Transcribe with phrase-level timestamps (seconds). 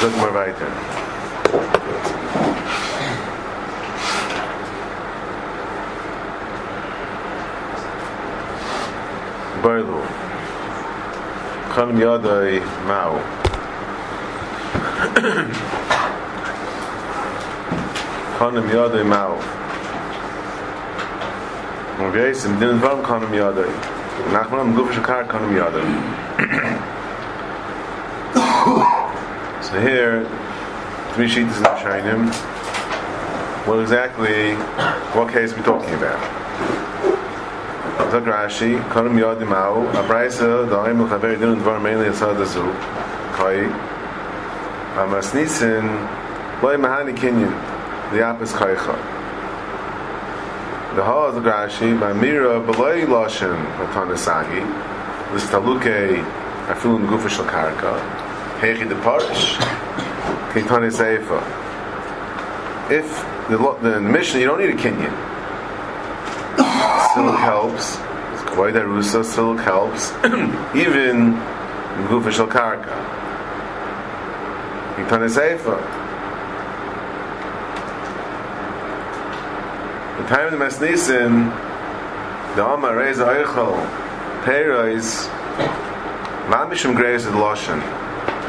[0.00, 0.66] Sollten wir weiter.
[9.64, 10.02] برضو
[11.76, 13.20] خم يدي معه
[18.38, 19.34] خانم یادای معو
[22.00, 23.70] مگه ایسیم دین دارم خانم یادای
[24.34, 25.82] نخمانم گفتش کار خانم یادای
[29.68, 30.24] So here,
[31.12, 32.32] three sheets in Shainim.
[33.66, 34.54] What exactly,
[35.12, 36.18] what case are we talking about?
[38.24, 42.64] Rashi, Karim Yad Imau, Abraisa, Da'im L'chaver Din Dvar Meili Yasad Azu,
[43.34, 43.66] Kai,
[44.98, 45.84] Amas Nisin,
[46.62, 47.14] Loi Mahani
[48.12, 48.96] the Apis Kaicha.
[50.96, 54.64] The Hal Zog Rashi, Bamira, Beloi Loshen, Matanasagi,
[55.34, 56.24] Listaluke,
[56.68, 58.27] Afilun Gufa
[58.60, 59.56] Hechi de Parish,
[60.52, 61.40] Kitani Seifa.
[62.90, 65.14] If the, lo- the Mishnah, you don't need a Kinyan.
[67.14, 67.96] Silk helps.
[68.48, 70.10] Kavai Darusa, silk helps.
[70.74, 71.34] Even
[72.08, 72.96] Gufa Shal Karka.
[74.96, 75.78] Kitani Seifa.
[80.18, 81.54] The time of the Mesnisim,
[82.56, 83.76] the Amar Reza Eichel,
[84.42, 85.28] Perais,
[86.48, 87.80] Mamishim Grace at Loshen,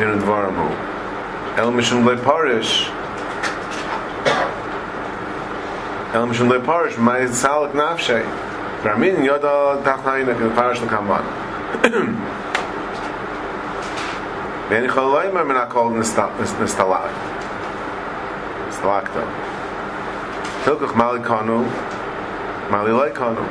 [0.02, 0.70] in Dvaramu.
[1.58, 2.88] El Mishim Le Parish,
[6.14, 8.24] El Mishim Le Parish, Mai Salik Nafshe,
[8.84, 11.26] Ramin Yoda Tachnaina, in the Parish Lakaman.
[14.70, 17.14] Beni Chaloyma Menakol Nistalak.
[18.70, 19.24] Nistalakta.
[20.64, 21.66] Tilkuch Mali Kanu,
[22.72, 23.46] Mali Lai Kanu.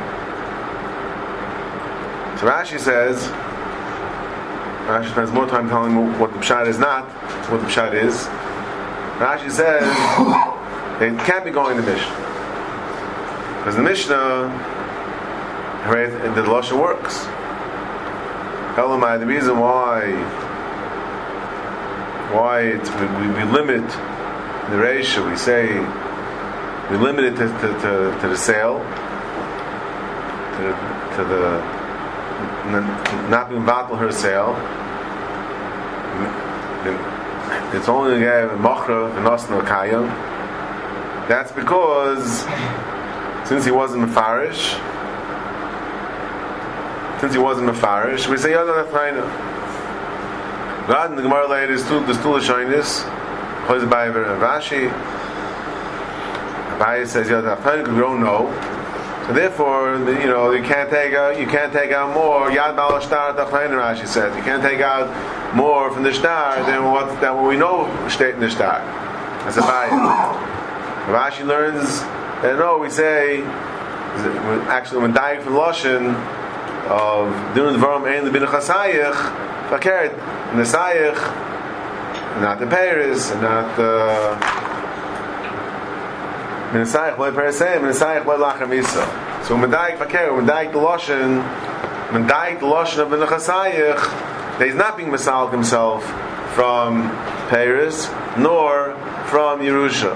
[2.39, 3.29] So Rashi says,
[4.89, 7.05] Rashi spends more time telling what the pshat is not,
[7.51, 8.25] what the pshat is.
[9.21, 9.85] Rashi says
[11.03, 12.17] it can't be going to Mishnah.
[13.59, 14.49] Because the Mishnah,
[15.85, 17.27] right, the Lashon works.
[18.79, 20.11] Elamai, the reason why
[22.33, 23.87] why it's, we, we, we limit
[24.71, 25.81] the ratio, we say
[26.91, 28.79] we limit it to, to, to, to the sale,
[30.57, 31.79] to, to the
[33.29, 34.55] not being battle her sale.
[37.73, 40.09] It's only a machra and asna kayam.
[41.29, 42.47] That's because
[43.47, 44.73] since he wasn't mafarish,
[47.21, 49.21] since he wasn't mafarish, we say oh, yada lefnaina.
[50.89, 53.03] God in the Gemara later is still the still shyness.
[53.67, 54.89] Plays by Rashi.
[56.79, 58.51] Abaye says yada lefnaina because we don't know.
[59.27, 62.49] So therefore, you know, you can't take out, you can't take out more.
[62.49, 65.07] Yad bal shtar tachlein Rashi says you can't take out
[65.59, 67.77] more from the star than what than what we know
[68.09, 68.79] state in the star.
[69.43, 69.93] That's a bias.
[71.15, 72.01] Rashi learns
[72.43, 73.43] that no, we say
[74.71, 76.15] actually when dying from loshen
[76.87, 79.19] of doing the varam and the bin chasayich,
[79.69, 80.13] fakert
[80.51, 81.21] and the sayich,
[82.41, 84.69] not the Paris, not uh, the.
[86.69, 89.05] Menasayich loy peresem, menasayich loy lachem isa.
[89.45, 91.43] So medayik vaker, medayik the loshen,
[92.11, 96.05] medayik the loshen of benachasayich, that he's not being masalik himself
[96.55, 97.03] from
[97.49, 98.95] Paris nor
[99.27, 100.15] from Yerusha.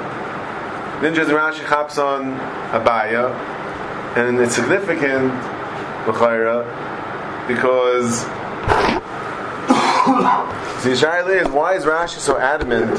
[1.01, 2.37] Then just Rashi chaps on
[2.71, 3.33] Abaya,
[4.17, 5.33] and it's significant
[6.05, 6.65] b'chayra
[7.49, 8.25] because
[10.83, 12.99] the Yishai is why is Rashi so adamant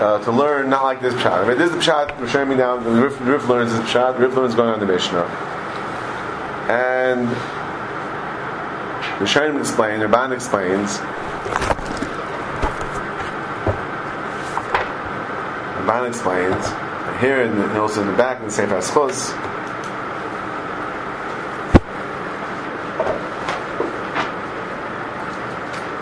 [0.00, 1.44] uh, to learn not like this pshat.
[1.44, 2.76] I mean, this is the pshat we're showing me now.
[2.76, 4.16] The Rif, Rif learns this pshat.
[4.16, 5.24] The Rif learns going on the Mishnah,
[6.68, 7.28] and
[9.18, 10.00] the Shainim explain.
[10.00, 10.98] The Ban explains.
[15.76, 16.66] The Ban explains.
[17.20, 18.76] Here and also in the back in the Sefer.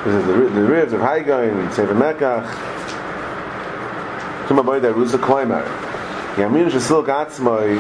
[0.05, 2.47] This is the, the ribs of Haigain, and Sefer Mekach.
[4.49, 5.65] Zum Aboy der Rusa Koimer.
[6.37, 7.79] Yamin Shasil Gatzmoy.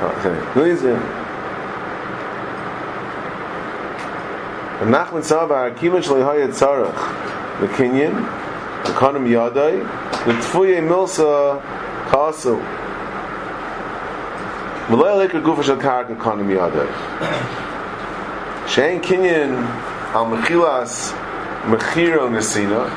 [0.00, 1.17] Oh, sorry.
[4.80, 8.14] And Nachman Savar, Kiman Shalai Hayat Tzarech, the Kinyan,
[8.84, 9.82] the Konam Yadai,
[10.24, 11.60] the Tfuye Milsa
[12.06, 12.56] Kasu.
[14.88, 16.86] Malay Lekar Gufa Shal Karka Konam Yadai.
[18.66, 19.66] Shein Kinyan
[20.14, 21.12] Al Mechilas
[21.64, 22.88] Mechiro Nesina,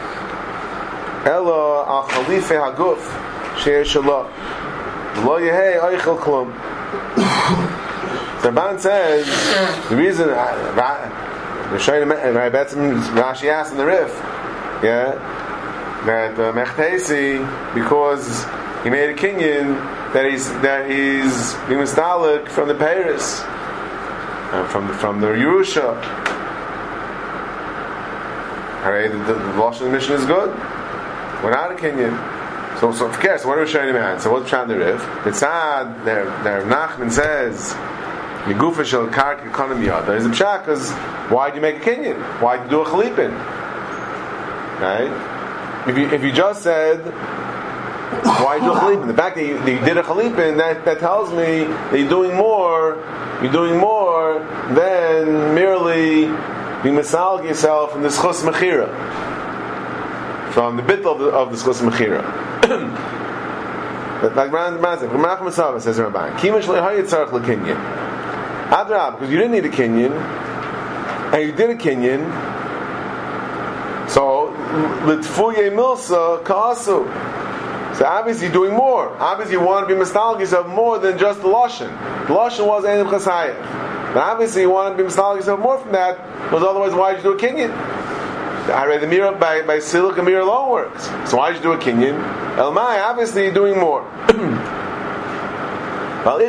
[1.25, 3.01] Ela Al Khalife Haguf,
[3.57, 4.27] Sheir Shalot.
[5.25, 6.53] Lo Yehei Eichel Klum.
[8.43, 9.25] The Ban says
[9.89, 10.29] the reason
[11.71, 12.49] Rishonim, right?
[12.49, 14.09] That's Rashi asked in the Rif,
[14.83, 15.15] yeah,
[16.05, 17.39] that uh, Mechtesi
[17.73, 18.43] because
[18.83, 19.77] he made a kinyan
[20.13, 25.95] that he's that he's being nostalgic from the Paris, uh, from the, from the Yerusha.
[28.83, 30.49] Alright, the, the, the Lashon mission is good.
[31.43, 32.39] We're not a kinyan.
[32.79, 34.19] So, so of course, what are we showing man?
[34.19, 35.27] So what's Pshat the Rif?
[35.27, 37.75] It's sad, there, there Nachman says,
[38.45, 40.91] Yegufa shel kark economy There's a pshat because
[41.31, 42.19] why do you make a kinyan?
[42.41, 43.37] Why do you do a chalipin?
[44.79, 45.87] Right?
[45.87, 46.99] If you if you just said
[48.41, 49.07] why do a chalipin?
[49.07, 52.09] The fact that you, that you did a chalipin that, that tells me that you're
[52.09, 52.95] doing more.
[53.41, 54.39] You're doing more
[54.73, 56.25] than merely
[56.83, 58.87] being misal yourself from the schus mechira,
[60.51, 62.21] from the bit of the, of the schus mechira.
[64.21, 68.10] Like Ran Mazim, Ramach Masava says Ramban, Kimish lehayi tzarech lekinyan.
[68.71, 70.11] Adrab, because you didn't need a Kinyan,
[71.33, 72.21] and you did a Kinyan,
[74.09, 74.53] so
[75.03, 77.05] litfuye milsa kasu.
[77.95, 79.09] So obviously you're doing more.
[79.19, 81.89] Obviously you want to be nostalgic of more than just the lashon.
[82.27, 83.55] The lashon was enim chasayim.
[84.13, 87.23] But obviously you want to be nostalgic of more from that, because otherwise why did
[87.23, 87.71] you do a Kinyan?
[88.69, 91.05] I read the mirror by, by Silik and mirror alone works.
[91.29, 92.15] So why did you do a kinyan?
[92.55, 94.07] Elmai, obviously you're doing more.
[94.27, 96.07] Well, Ikka Gufa Shakarka Konim Yodoi.
[96.23, 96.45] Oh, the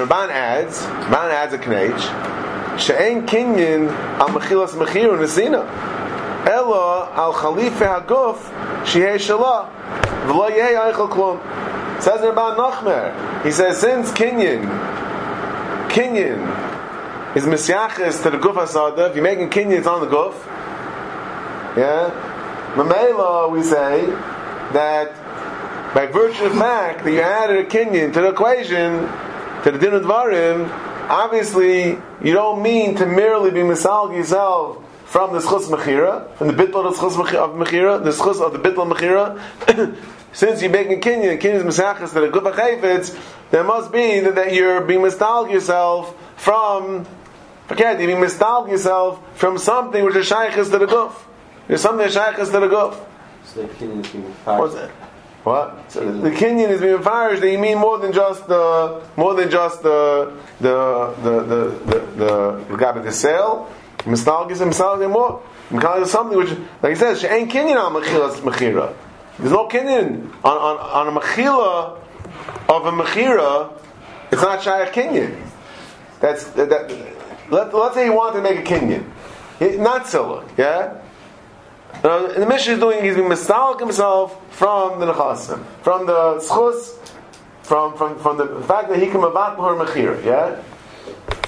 [0.00, 3.88] Ramban adds, Ramban adds a knage, She'en Kinyan
[4.18, 5.64] al Mechilas Mechiru Nesina.
[6.48, 8.38] Elo al Khalife HaGuf
[8.84, 9.68] Shehei Shalah.
[10.26, 11.38] V'lo Yehei Eichel Klum.
[12.02, 13.44] Says the Ramban Nachmer.
[13.44, 14.66] He says, since Kinyan,
[15.90, 20.34] Kinyan is Misyaches to the Guf HaSada, if you're making Kinyan, it's on the Guf.
[21.76, 22.10] Yeah?
[22.74, 24.06] Mamela, we say,
[24.72, 25.14] that
[25.94, 29.06] by virtue of the fact that you added a kinyan to the equation,
[29.62, 30.68] to the din of dvarim,
[31.08, 36.52] obviously you don't mean to merely be misal yourself from the schus mechira, from the
[36.52, 39.40] bitl of the schus of mechira, the schus of the bitl mechira.
[40.32, 43.16] Since you're making kinyan, kinyan is misachas to the gufa chayfetz,
[43.52, 47.06] there must be that, that you're being mistal yourself from.
[47.68, 51.14] Forget you're being mistal yourself from something which is shaykhis to the guf.
[51.68, 52.98] There's something shaykhis to the guf.
[53.44, 54.90] So the kinyan is being What's that?
[55.44, 55.92] What?
[55.92, 59.50] So the Kinyan is being farish that you mean more than just the more than
[59.50, 63.70] just the the the the the the regard the sale.
[63.98, 65.42] Mistalgis and mistalgis more.
[65.70, 66.50] It's something which,
[66.82, 68.94] like he says, she ain't Kinyan on mechilas mechira.
[69.38, 71.98] There's no Kinyan on on on a mechila
[72.68, 73.72] of a mechira.
[74.30, 75.40] It's not shayach Kinyan.
[76.20, 76.68] That's that.
[76.70, 77.14] that
[77.50, 81.00] let, let's say he wanted to make a Kinyan, not silla, yeah.
[82.02, 86.98] Uh, the mission is doing, he's being mistalik himself from the nechasim, from the schus,
[87.62, 90.62] from, from, from the fact that he can mavat her mechir, yeah?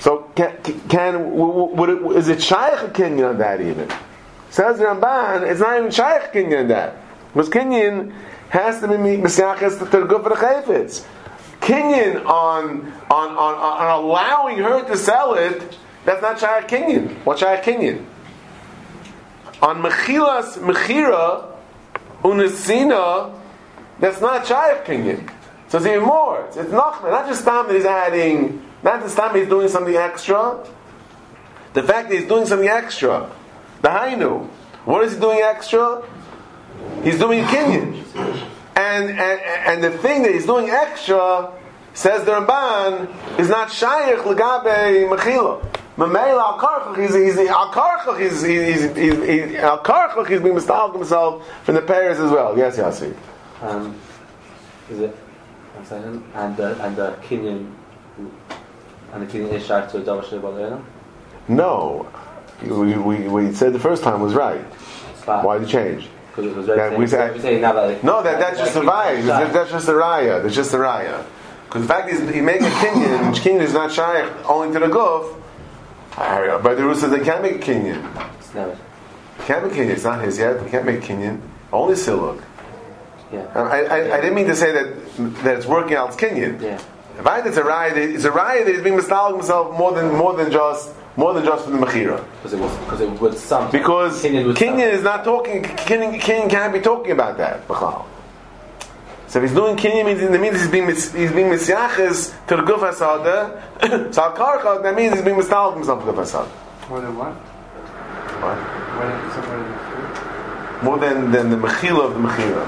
[0.01, 0.57] So can,
[0.89, 3.91] can would it, is it shaykh a kinyan on that even?
[4.51, 6.97] Says Ramban, it's not even shaykh kinyan on that.
[7.33, 8.15] Because kinyan
[8.51, 11.05] has to be misyaches to the good for the chayfetz.
[11.61, 17.13] Kinyan on, on, on, on allowing her to sell it, that's not shaykh kinyan.
[17.25, 18.05] What shaykh kinyan?
[19.63, 21.53] On mechilas mechira
[22.23, 23.33] unesina,
[23.99, 25.31] that's not shaykh kinyan.
[25.69, 26.45] So it's even more.
[26.47, 29.97] It's, it's not, not just time that he's adding, not just time he's doing something
[29.97, 30.65] extra.
[31.73, 33.31] The fact that he's doing something extra,
[33.83, 34.47] the hainu.
[34.85, 36.03] What is he doing extra?
[37.03, 38.03] He's doing kinyan.
[38.77, 41.53] And, and, and the thing that he's doing extra,
[41.95, 45.67] says the Ramban, is not shaykh legabe mechila.
[45.97, 50.95] Mamela al karchach, he's he's al karchach, he's he's he's al karchach, he's being mistalk
[50.95, 52.57] himself from the pairs as well.
[52.57, 53.15] Yes, Yasi.
[53.63, 53.99] Um,
[54.91, 55.17] is it?
[55.75, 56.25] One second.
[56.35, 57.73] And the and the Kinyan
[59.13, 60.83] and the Kinyan is sharp to a double shibboleth.
[61.49, 62.07] No,
[62.63, 64.61] we, we, we said the first time was right.
[65.25, 66.09] Why the change?
[66.29, 66.93] Because it was right.
[66.93, 69.25] Yeah, we said, now that like, no, that, that's just a raya.
[69.25, 70.43] That's, that's just a raya.
[70.43, 71.25] That's just a raya.
[71.65, 74.81] Because the fact is, he making a kinyan, which kinyan is not shy only to
[74.81, 75.35] the guf.
[76.17, 78.55] But the rule says they can't make a kinyan.
[78.55, 78.77] No.
[79.47, 79.91] Can't make a kinyan.
[79.91, 80.63] It's not his yet.
[80.63, 81.41] He can't make Kinyan.
[81.73, 82.43] Only siluk.
[83.33, 83.41] Yeah.
[83.55, 86.61] Um, I, I, I, didn't mean to say that that it's working out kinyan.
[86.63, 86.81] Yeah.
[87.19, 90.15] If I it's a riot, it's a riot that he's being mistalg himself more than
[90.15, 92.25] more than just more than just for the mechira.
[92.37, 93.71] Because it was because it was some.
[93.71, 95.63] Because kinyan, is not talking.
[95.63, 97.67] Kinyan, kinyan can't be talking about that.
[99.29, 102.63] So if he's doing kinyan, means that means he's being he's being misyaches to the
[102.63, 103.61] guf hasada.
[104.15, 106.49] so al karcha that means he's being mistalk himself to the guf hasada.
[106.89, 107.35] More than what?
[108.43, 108.59] What?
[110.85, 112.67] More than than the mechila of the mechira.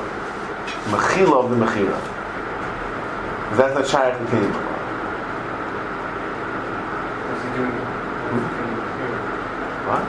[0.90, 2.00] Mechila of the mechira.
[3.56, 4.52] That's not shaykh the kinyan.
[7.28, 7.70] What's he doing?
[9.86, 10.04] What?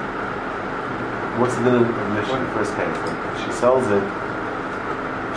[1.39, 1.79] What's the
[2.17, 3.45] mission first case?
[3.45, 4.28] She sells it.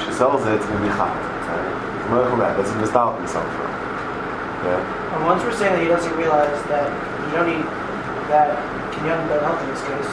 [0.04, 1.06] She sells it it's going to Michal.
[2.12, 2.52] Right?
[2.56, 3.64] That's a nostalgia himself for.
[4.66, 5.14] Yeah.
[5.16, 6.90] And once we're saying that he doesn't realize that
[7.26, 7.64] you don't need
[8.30, 8.52] that
[8.94, 10.10] Kinyan doesn't help in this case.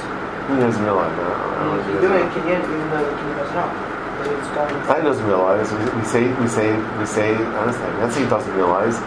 [0.50, 1.30] He doesn't realize that.
[1.30, 3.74] I don't know if he He's doing Kinyan even though Kinyan doesn't help.
[4.20, 5.72] Going doesn't realize.
[5.72, 9.00] We we say, we say, we say, honestly, that's he doesn't realize.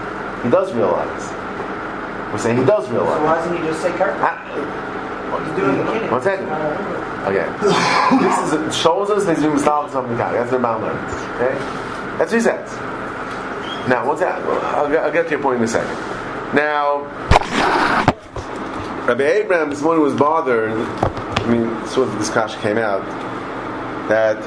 [0.42, 1.24] He does realize.
[2.32, 3.20] We're saying he does realize.
[3.20, 4.16] So why doesn't he just say Kirk?
[4.24, 6.10] Ah, He's doing Kinyan.
[6.10, 6.48] One second.
[7.22, 7.46] Okay.
[8.18, 11.12] this is shows us that he's doing Mistal something That's their learns.
[11.36, 11.54] Okay?
[12.18, 12.70] That's what he says.
[13.88, 14.42] Now, what's that?
[14.74, 15.94] I'll get, I'll get to your point in a second.
[16.54, 17.02] Now,
[19.06, 20.72] Rabbi Abraham this morning was bothered.
[20.72, 23.04] I mean, sort of this kasha came out
[24.08, 24.38] that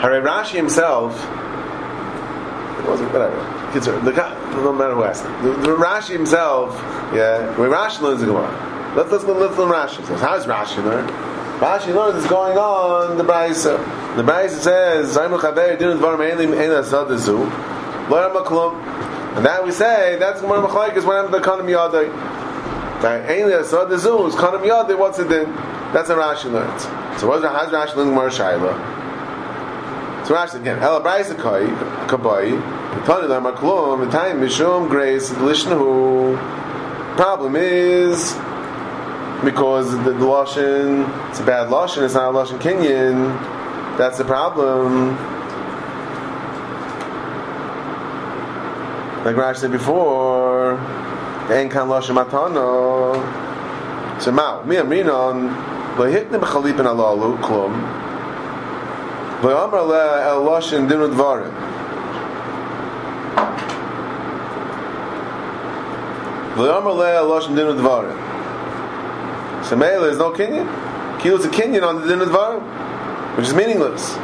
[0.00, 1.14] Hare Rashi himself.
[2.78, 3.36] It wasn't whatever.
[3.74, 4.12] The,
[4.62, 5.24] no matter who asked.
[5.42, 6.74] The, the Rashi himself,
[7.14, 7.54] yeah.
[7.58, 10.02] When Rashi learns the Gemara, let's let's let's learn Rashi.
[10.18, 11.27] How does Rashi learn?
[11.58, 13.76] Rashi learns what's going on the Brisa.
[14.14, 17.36] The Brisa says, "Zayim chaver dinu dvar me'elim ein asad zu,
[18.08, 18.74] lo yam klum."
[19.36, 22.08] And that we say that's Gemara Machlaik is when the kanam yadai.
[23.02, 24.96] Ein asad zu is kanam yadai.
[24.96, 25.52] What's it then?
[25.92, 26.86] That's what Rashi learns.
[27.20, 28.72] So what's how's Rashi learn Gemara Shaila?
[30.28, 33.04] So Rashi again, El Brisa kabai.
[33.04, 34.04] Tani la maklum.
[34.04, 36.36] The time mishum grace lishnahu.
[37.16, 38.38] Problem is
[39.44, 42.04] because the, lashon it's a bad lashon.
[42.04, 43.96] It's not a lashon Kinyan.
[43.96, 45.16] That's the problem.
[49.24, 50.74] Like Rashi said before,
[51.50, 53.14] en kan lashon matano.
[54.20, 57.72] So mao mi amrinon lo hitne b'chalipin alalu klum.
[59.42, 61.54] Lo amar le el lashon dinu dvarim.
[66.56, 68.27] Lo amar le el lashon dinu dvarim.
[69.68, 70.66] So Mele is no Kinyan.
[71.18, 72.62] Kilu is a Kinyan on the Din of Dvarim,
[73.36, 74.14] which is meaningless.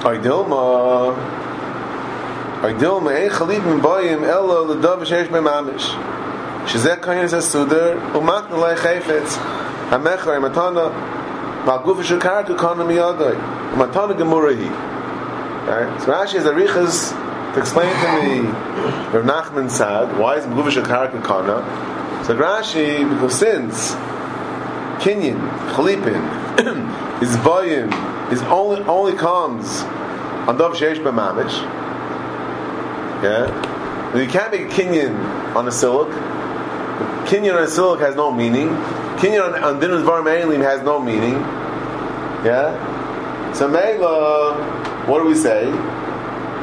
[0.00, 1.14] Aydilma.
[2.62, 5.94] Aydilma, ein chalib min bayim, ela l'dav shesh be mamish.
[6.64, 9.36] Shezeh kayin is a suder, umatna lei chayfetz,
[9.90, 10.90] hamechar, matana,
[11.66, 13.36] malguf shel karatu kana miyadai,
[13.74, 14.70] matana gemurahi.
[15.66, 16.00] Right?
[16.00, 17.10] So Rashi is a riches
[17.52, 18.48] to explain to me
[19.12, 22.24] Rav Nachman said, why is shel karatu kana?
[22.24, 23.94] So Rashi, because since
[25.00, 25.40] Kinyan,
[25.70, 27.90] Chalipin, his volume
[28.30, 29.80] is only only comes
[30.46, 31.54] on Dov Sheish B'Mamish.
[33.22, 36.10] Yeah, you can't make a Kinyan on a silk.
[37.28, 38.68] Kinyan on a silk has no meaning.
[39.16, 41.34] Kinyan on, on Dinus Var Me'elim has no meaning.
[42.44, 44.54] Yeah, so Mela,
[45.06, 45.64] what do we say?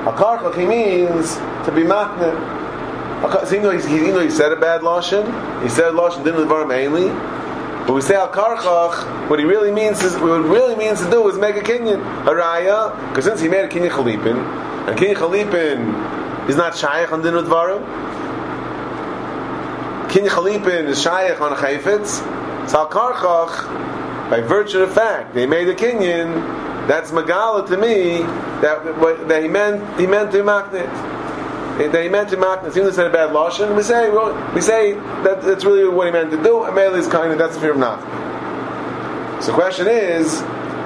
[0.05, 1.87] Akarchach he means to be.
[1.87, 5.25] So even though, he, he said a bad lashon,
[5.63, 7.36] he said lashon Dinus Var Me'elim.
[7.87, 11.25] But we say al karchach, what he really means is what really means to do
[11.29, 14.37] is make a kinyan haraya, because since he made a kinyan chalipin,
[14.89, 17.81] and kinyan chalipin is not shaykh on dinu dvarim.
[20.09, 22.69] Kinyan chalipin is shaykh on chayfetz.
[22.69, 28.19] So al karchach, by virtue of fact they made a kinyan, that's magala to me
[28.61, 28.83] that
[29.29, 31.16] that he meant he meant to maknit
[31.77, 32.69] that he meant to makna.
[32.69, 34.09] Even though he said a bad lashon, we say
[34.53, 36.63] we say that that's really what he meant to do.
[36.63, 38.01] And is kind of that's the fear of not.
[39.43, 40.39] So the question is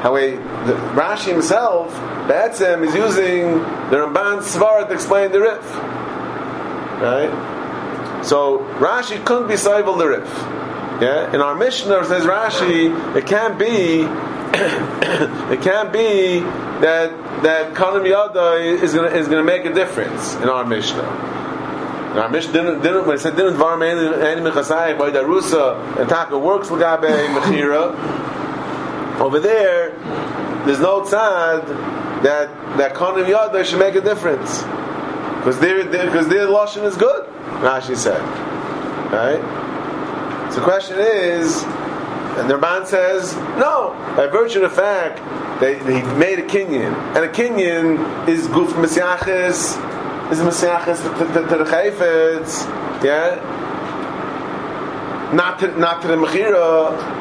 [0.04, 1.94] how he, the, Rashi himself,
[2.28, 5.64] Betzim, is using the Ramban Svar to explain the Rif.
[7.02, 8.26] Right.
[8.26, 10.28] So Rashi couldn't be Saival the Rif.
[11.02, 11.34] Yeah.
[11.34, 14.04] In our Mishnah says Rashi, it can't be.
[15.52, 16.40] it can't be
[16.82, 17.10] that
[17.42, 21.04] that Kanam Yada is going is going to make a difference in our Mishnah.
[21.04, 26.38] Our Mishnah didn't, didn't when it said didn't var any mechasayim by darusa and taka
[26.38, 27.96] works l'gabe mechira.
[29.22, 29.92] Over there,
[30.66, 31.66] there's no tzad
[32.24, 34.64] that that Kanam Yada should make a difference
[35.38, 37.26] because their because their lashon is good.
[37.62, 38.22] Rashi said,
[39.14, 40.52] right.
[40.52, 41.66] So the question is.
[42.40, 45.18] And the Ramban says, no, by virtue of the fact
[45.60, 49.78] that he made a kinyan, and a kinyan is guf mesiachis,
[50.32, 52.66] is a mesiachis to, to, to the chayfetz,
[53.04, 53.36] yeah?
[55.34, 57.21] Not to, not to the mechira,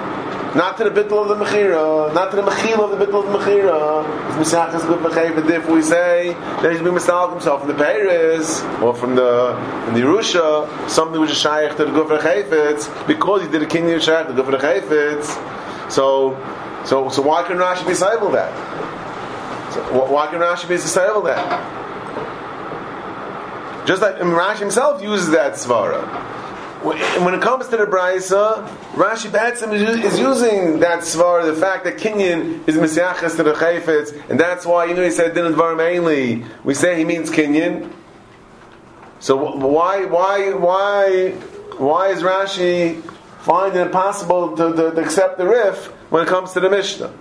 [0.55, 3.33] not to the bittul of the mechira, not to the mechil of the bittul of
[3.33, 4.39] the mechira.
[4.39, 5.49] It's mesiachis guf mechayfet.
[5.49, 9.57] If we say that he's been mistalk himself from the Paris or from the
[9.89, 13.67] in the Yerusha, something which is shaykh to the guf chayfetz, because he did a
[13.67, 15.91] kinyan shaykh to the guf chayfetz.
[15.91, 16.37] So,
[16.85, 18.53] so, so why can Rashi be disciple that?
[19.73, 21.79] So why can Rashi be disciple that?
[23.87, 26.03] Just like Rashi himself uses that svara.
[26.83, 31.99] When it comes to the Braisa, Rashi Batsim is, using that svar, the fact that
[31.99, 35.77] Kinyan is Mesiachas to the Chayfetz, and that's why, you know, he said Din Dvar
[35.77, 36.43] mainly.
[36.65, 37.93] We say he means Kinyan.
[39.19, 41.33] So why, why, why,
[41.77, 43.03] why is Rashi
[43.41, 47.13] finding it possible to, to, to accept the Rif when it comes to the Mishnah?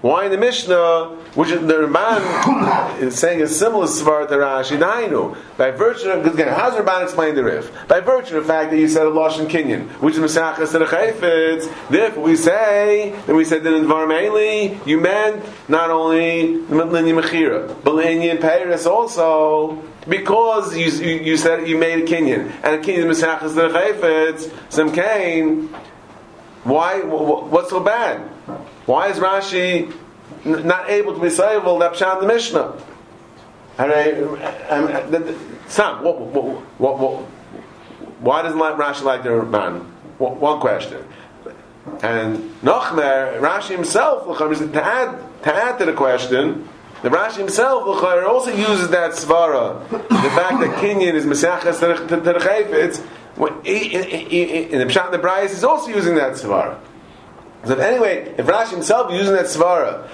[0.00, 5.72] Why in the Mishnah, which the Ramban is saying a similar to Rashi, Dainu, by
[5.72, 7.70] virtue of, again, how's Ramban explain the Rif?
[7.86, 10.78] By virtue of the fact that you said a Lashon Kinyan, which is Mesachas the
[10.86, 17.20] Chayfetz, therefore we say, that we said that in Dvar you meant not only Linyan
[17.20, 22.74] Mechira, but Linyan Paris also, because you, you, you, said you made a Kinyan, and
[22.74, 25.68] a Kinyan is Mesachas the Chayfetz, some Kain,
[26.64, 28.30] why, what's so bad?
[28.90, 29.94] Why is Rashi
[30.44, 32.76] not able to be sayable that pshat the Mishnah?
[35.68, 37.22] Sam, what, what, what,
[38.18, 39.84] why doesn't Rashi like the Ramban?
[40.18, 41.04] One question.
[42.02, 46.68] And Nochmer, Rashi himself, to add, to add to the question,
[47.02, 52.32] the Rashi himself also uses that svara, the fact that Kinyan is Mesachas to the
[54.72, 56.76] in the Pshat the Bryce is also using that svara.
[57.64, 60.08] So anyway, if Rashi himself using that svara,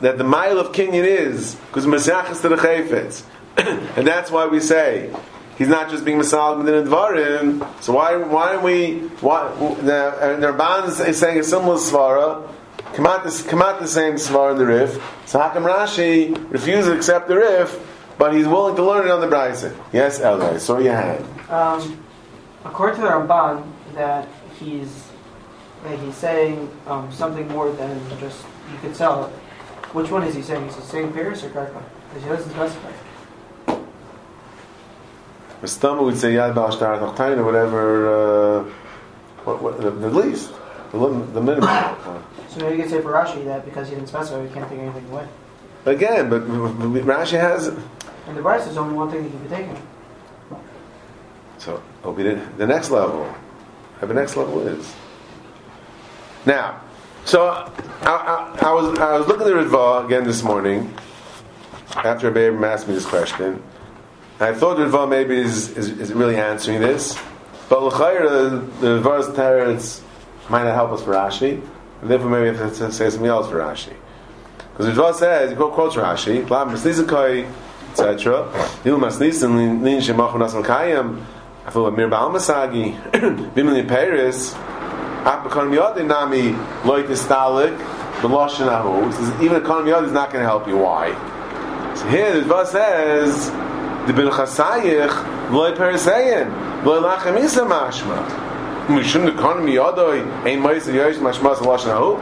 [0.00, 3.24] that the mile of Kinyan is because Masachas to the Chayfetz,
[3.96, 5.12] and that's why we say
[5.58, 7.82] he's not just being Masal within Dvarim.
[7.82, 9.00] So why why don't we?
[9.20, 12.52] Why the, the Ramban is saying a similar svara?
[12.94, 15.02] Come out, this, come out the same svara in the Rif.
[15.26, 17.78] So come Rashi refuses to accept the Rif,
[18.16, 19.76] but he's willing to learn it on the Brisa?
[19.92, 20.60] Yes, Elgai.
[20.60, 21.20] So you had.
[21.50, 22.02] Um,
[22.64, 24.28] according to the Ramban, that
[24.58, 25.05] he's
[25.84, 29.30] that he's saying um, something more than just you could sell it.
[29.92, 30.64] Which one is he saying?
[30.66, 31.82] Is he saying Paris or Karka?
[32.08, 32.92] Because he doesn't specify.
[35.62, 38.64] Mustama would say Yad Baal Shtar or whatever, uh,
[39.44, 40.52] what, what, the, the least,
[40.92, 41.62] the, the minimum.
[42.48, 44.80] so maybe you could say for Rashi that because he didn't specify, we can't take
[44.80, 45.26] anything away.
[45.86, 47.68] Again, but Rashi has.
[47.68, 49.76] And the Bryce is only one thing that can be taken.
[51.58, 53.32] So, the, the next level.
[54.00, 54.94] How the next level is.
[56.46, 56.80] Now,
[57.24, 60.94] so I, I, I, was I was looking at Ritva again this morning
[61.96, 63.60] after Abraham asked me this question.
[64.38, 67.18] I thought Ritva maybe is, is, is, really answering this,
[67.68, 70.02] but L'chayr, the Ritva's teretz
[70.48, 71.60] might not help us for Rashi,
[72.00, 73.94] and therefore maybe we have to say something else for Rashi.
[74.70, 77.50] Because the Ritva says, he quotes Rashi, Blam Masnizakai,
[77.90, 78.44] etc.
[78.84, 81.24] Nil Masnisin, Lin Shemachon Asman Kayam,
[81.66, 82.94] I feel Mir Baal Masagi,
[83.54, 84.54] Bimini Paris,
[85.26, 85.42] Even
[89.56, 90.76] economy is not going to help you.
[90.76, 91.10] Why?
[91.96, 93.50] So here the verse says,
[94.06, 98.24] "The ben chasayich loy periseyin loy lachem isa mashma."
[98.86, 102.20] Mishum economy yadoy ein ma'is yoyish mashma lashon hahu.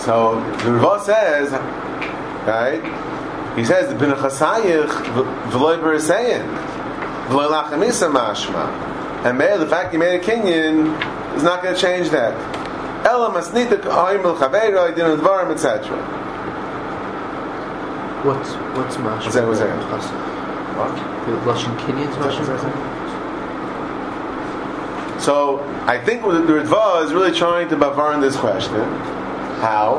[0.00, 1.52] So the Rava says,
[2.46, 2.82] right?
[3.56, 4.88] He says the bin chasayich
[5.50, 6.46] v'loy b'riseyin
[7.28, 8.70] v'loy lachamisa mashma.
[9.26, 12.34] And may the fact you made a kinyan is not going to change that.
[13.06, 15.96] Ela masnita ka'ayim l'chaveira din advarim etc.
[18.24, 19.22] What's what's mashma?
[19.22, 19.46] What's that?
[19.46, 20.32] What's that?
[20.76, 20.94] What?
[21.26, 22.56] The Lashon Kinyan's mashma.
[25.20, 28.82] So I think the Ritva is really trying to bavar in this question.
[29.60, 29.98] How?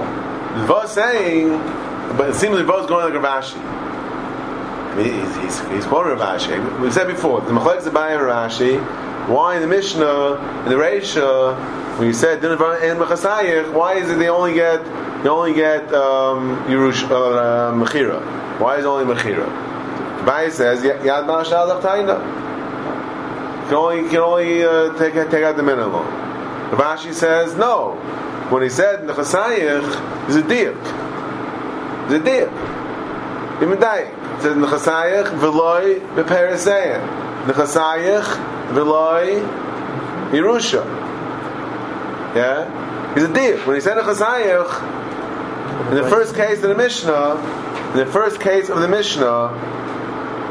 [0.55, 1.82] The Ritva is saying
[2.17, 3.57] but it seems like both going like Rashi.
[3.57, 6.81] I mean, he's, he's, he's quoting Rashi.
[6.81, 8.79] We said before, the Machlek Zabai Rashi,
[9.27, 11.57] why in the Mishnah, in the Reisha,
[11.97, 14.83] when you said in Mechasayich, why is it they only get
[15.23, 18.19] they only get um, Yerush, uh, Mechira?
[18.59, 19.45] Why is it only Mechira?
[20.25, 22.19] Bai says Yad Mashal Taina.
[23.65, 26.05] Can only can only uh, take take out the minimum.
[26.71, 27.93] Rashi says no.
[28.49, 31.02] When he said Nechasayich, is a diak
[32.13, 32.47] the deer.
[33.59, 37.01] Imadaik says nechasayich v'loy beperisayin.
[37.45, 38.29] Nechasayich
[38.73, 39.41] v'loy
[40.31, 40.85] Yerusha.
[42.35, 43.57] Yeah, he's a deer.
[43.65, 47.35] When he said nechasayich, in the first case of the Mishnah,
[47.91, 49.81] in the first case of the Mishnah,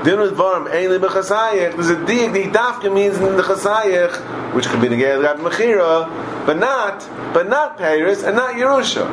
[0.04, 4.52] Din with Varm, Ein Li Bechasayich, there's a dig, the Dafka means in the Chasayich,
[4.52, 6.08] which could be the Gael Rabbi Mechira,
[6.44, 9.06] but not, but not Paris, and not Yerusha.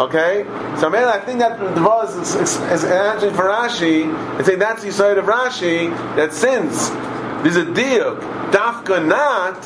[0.00, 0.44] Okay?
[0.78, 4.04] So man, I think that the was is, is, is answering for Rashi
[4.36, 6.90] and saying that's the side of Rashi that since
[7.42, 9.56] there's a diuk, dafka not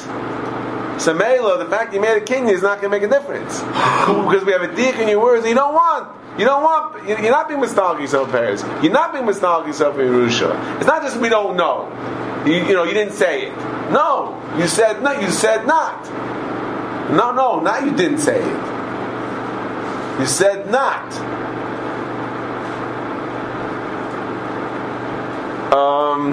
[1.01, 3.61] So Mela, the fact you made a king is not going to make a difference
[4.07, 6.17] because we have a dick in your words you don't want.
[6.39, 7.09] You don't want.
[7.09, 8.63] You're not being nostalgic yourself, Paris.
[8.83, 10.77] You're not being nostalgic yourself in Yerusha.
[10.77, 11.91] It's not just we don't know.
[12.47, 13.57] You, you know, you didn't say it.
[13.91, 15.19] No, you said no.
[15.19, 16.05] You said not.
[17.11, 18.80] No, no, not you didn't say it.
[20.21, 21.13] You said not.
[25.73, 26.33] Um,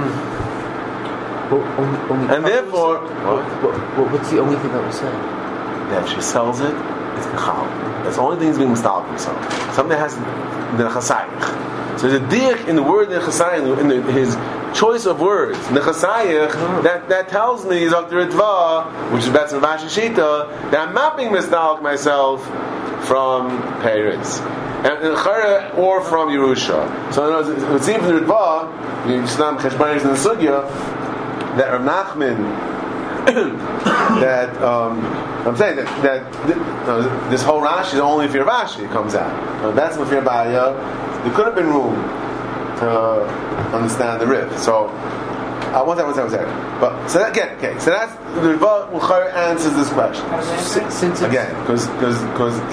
[1.49, 5.13] Well, only, only and therefore, What, what, what's the only thing that was said?
[5.91, 6.75] that she sells it,
[7.15, 7.63] it's mechal.
[8.03, 9.39] That's the only thing he's being mistalk himself.
[9.73, 10.15] Something that has
[10.77, 11.97] the chasayich.
[11.97, 14.35] So there's a dir in the word in the, his
[14.77, 18.25] choice of words, nechasayich, that, that tells me, is Dr.
[18.25, 22.45] Ritva, which is better than Vashi Shita, that I'm not being mistalk myself
[23.05, 24.39] from Paris.
[24.39, 27.13] And, Chara, or from Yerusha.
[27.13, 29.15] So in other words, it would seem from the Ritva, you
[30.01, 30.67] in the Sugya,
[31.57, 32.67] that Rav Nachman
[33.27, 35.03] that um,
[35.45, 39.31] I'm saying that, that th- this whole Rashi is only if you're Rashi comes out.
[39.63, 40.73] Uh, that's if you're Baya.
[41.23, 41.95] There could have been room
[42.79, 42.89] to
[43.75, 44.57] understand the Rif.
[44.59, 44.87] So
[45.73, 46.79] uh, one second, one second, one second.
[46.79, 47.79] But so that, again, okay.
[47.79, 50.25] So that's the Riva Mukhar answers this question.
[50.29, 50.91] How does that?
[50.91, 51.87] Since, Again, because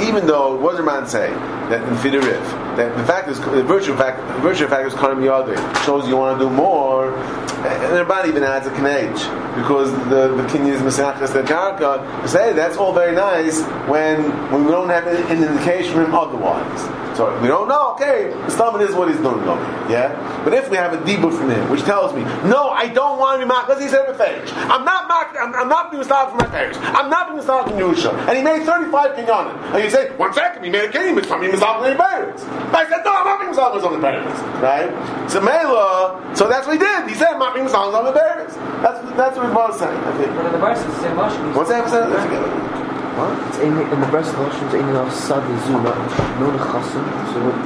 [0.01, 1.31] even though what does the man say
[1.71, 2.43] that in Fidirif,
[2.77, 6.17] that the fact is the virtue fact the virtue fact is Karim Yadri shows you
[6.17, 9.21] want to do more, and body even adds a knage
[9.57, 12.29] because the the Kinyan is Mesachas the Karka.
[12.29, 17.04] Say that's all very nice when when we don't have an indication from him otherwise.
[17.17, 17.93] So we don't know.
[17.95, 19.43] Okay, the stomach is what he's doing.
[19.45, 20.43] Here, yeah.
[20.45, 23.41] But if we have a debuff from him, which tells me, no, I don't want
[23.41, 23.69] to be marked.
[23.69, 25.37] Let's he said it I'm not marked.
[25.37, 26.79] I'm, I'm not being started from my parents.
[26.83, 28.13] I'm not being started from Yerusha.
[28.29, 29.75] And he made 35 kinyanim.
[29.75, 32.43] And you say, one second, he made a kinyan, but from him from his parents.
[32.43, 34.41] But I said, no, I'm not being started from my parents.
[34.59, 34.91] Right?
[35.31, 37.09] So Mela, so that's what he did.
[37.09, 38.55] He said, I'm not being started from my parents.
[38.83, 39.97] That's that's what he both saying.
[39.97, 40.35] I think.
[40.35, 41.17] But in the verse, it's the same.
[41.17, 41.81] What's that?
[41.81, 42.84] What's that?
[43.15, 43.19] I.
[43.19, 43.49] What?
[43.49, 45.97] it's in, in the breast Lashons, in the Sad Zu, not
[46.41, 47.05] no Nechasim.
[47.33, 47.57] So what?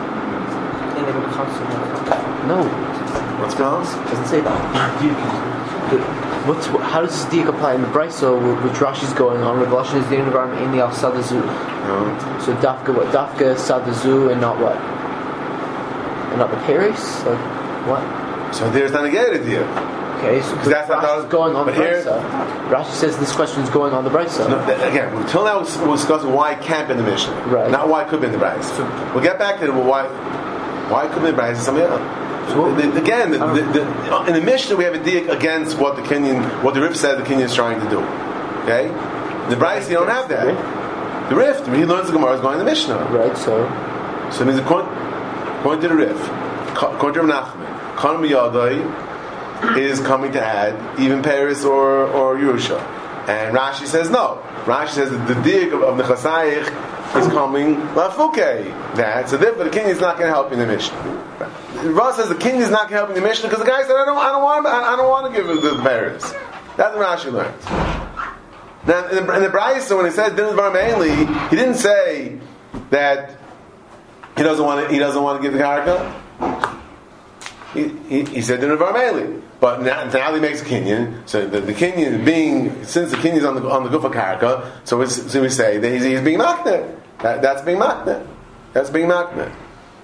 [2.48, 2.64] No,
[3.40, 4.06] What's going on?
[4.08, 5.00] doesn't say that.
[5.90, 8.30] The- What's, what, how does this diak apply in the Brisa,
[8.62, 11.40] which Rashi's going on, with Lashon is the environment in the Al Sadazu?
[11.44, 12.40] No.
[12.40, 13.08] So Dafka, what?
[13.08, 14.76] Dafka, Sadazu, and not what?
[14.76, 17.22] And not the Paris?
[17.24, 17.38] Like,
[17.86, 18.54] what?
[18.54, 19.64] So there's not a get idea.
[20.18, 22.02] Okay, so because That's not Rashi's how- going on the here-.
[22.70, 24.48] Rashi says this question is going on the Brisa.
[24.48, 27.70] No, again, until now we're discussing why it can't be in the mission, Right.
[27.70, 28.68] Not why it could be in the Bryce.
[29.14, 30.04] We'll get back to why
[30.90, 32.00] why it could be in the and something else.
[32.52, 36.02] So- The- the- again, the, in the Mishnah we have a dig against what the
[36.02, 38.00] Kinyan, what the Rif said the Kinyan is trying to do.
[38.64, 38.88] Okay,
[39.50, 40.46] the Bryce you don't have that.
[41.28, 43.06] The Rif, he learns the Gemara is going to the Mishnah.
[43.10, 43.68] Right, so.
[44.32, 44.90] So it means according,
[45.60, 46.28] according to the Rif,
[46.72, 48.82] according to Nachman, Kanam Yadai
[49.76, 52.80] is coming to add even Paris or, or Yerusha.
[53.28, 54.42] And Rashi says no.
[54.64, 56.66] Rashi says that the dig of, of the Chasayich
[57.16, 58.96] is coming Lafuke.
[58.96, 60.96] That so therefore the king is not going to help in the mission.
[61.94, 63.82] Rav says the king is not going to help in the mission because the guy
[63.82, 66.32] said I don't I don't want I don't want to give it the Paris.
[66.76, 67.54] That's what Rashi learned.
[68.86, 71.10] Now in the, the when he said Din Bar mainly,
[71.50, 72.38] he didn't say
[72.90, 73.36] that
[74.36, 74.92] he doesn't want to.
[74.92, 76.77] He doesn't want to give the karka.
[77.74, 79.42] He, he, he said Bar mainly.
[79.60, 81.28] But now, now he makes a kinyan.
[81.28, 84.70] So the, the kinyan being since the Kinyan is on the on the gufa karka,
[84.84, 86.96] so, so we say that he's, he's being makne.
[87.20, 88.26] That, that's being makne.
[88.72, 89.52] That's being makne.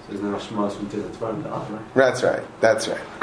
[0.07, 1.81] So isn't it Rashmas we did the throne to offer?
[1.95, 2.43] That's right.
[2.61, 3.01] That's right.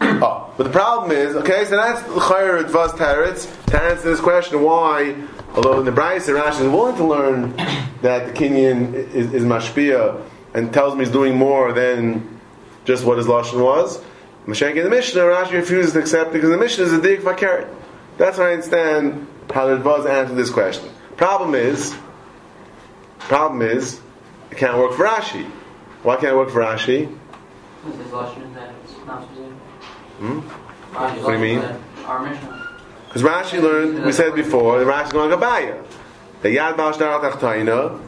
[0.00, 3.66] oh, but the problem is, okay, so that's Chayr Advaz Teretz.
[3.66, 5.14] To answer this question, why,
[5.54, 7.56] although in the Bryce and Rashi is willing to learn
[8.02, 10.22] that the Kinyan is, is Mashpia
[10.54, 12.31] and tells me he's doing more than
[12.84, 14.02] just what his Lashon was,
[14.46, 17.72] Mashenk in the Mishnah, Rashi refuses to accept because the Mishnah is a dig Fakert.
[18.18, 20.90] That's why I understand how the Advaz answered this question.
[21.16, 21.94] Problem is,
[23.20, 24.00] problem is,
[24.50, 25.44] it can't work for Rashi.
[26.02, 27.16] Why can't it work for Rashi?
[27.84, 29.52] This is Lashon that it's not specific.
[30.18, 30.40] Hmm?
[30.92, 31.60] What do you mean?
[33.06, 35.84] Because Rashi learned, we said before, that Rashi going to Gabaya.
[36.42, 38.00] The Yad Shtar Tachtaina,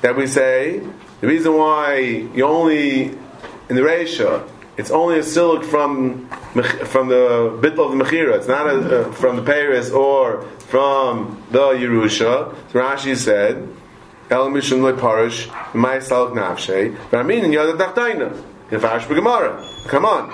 [0.00, 0.82] that we say,
[1.20, 3.16] the reason why you only,
[3.68, 6.28] in the Reisha, it's only a silk from
[6.86, 11.42] from the bit of the Mechira, it's not a, uh, from the Paris or from
[11.50, 12.54] the Yerusha.
[12.72, 13.68] So Rashi said,
[14.30, 19.64] El Parish, My Salk Nafshe, but I mean in Yad Tachtaina, in Farash Gemara.
[19.88, 20.30] Come on.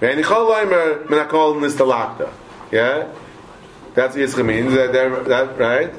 [0.00, 2.32] Ve'eni Chol Loimer Menakol Nistalakta.
[2.70, 3.12] Yeah?
[3.94, 4.72] That's what Yitzchak means.
[4.74, 5.92] That, that, that right?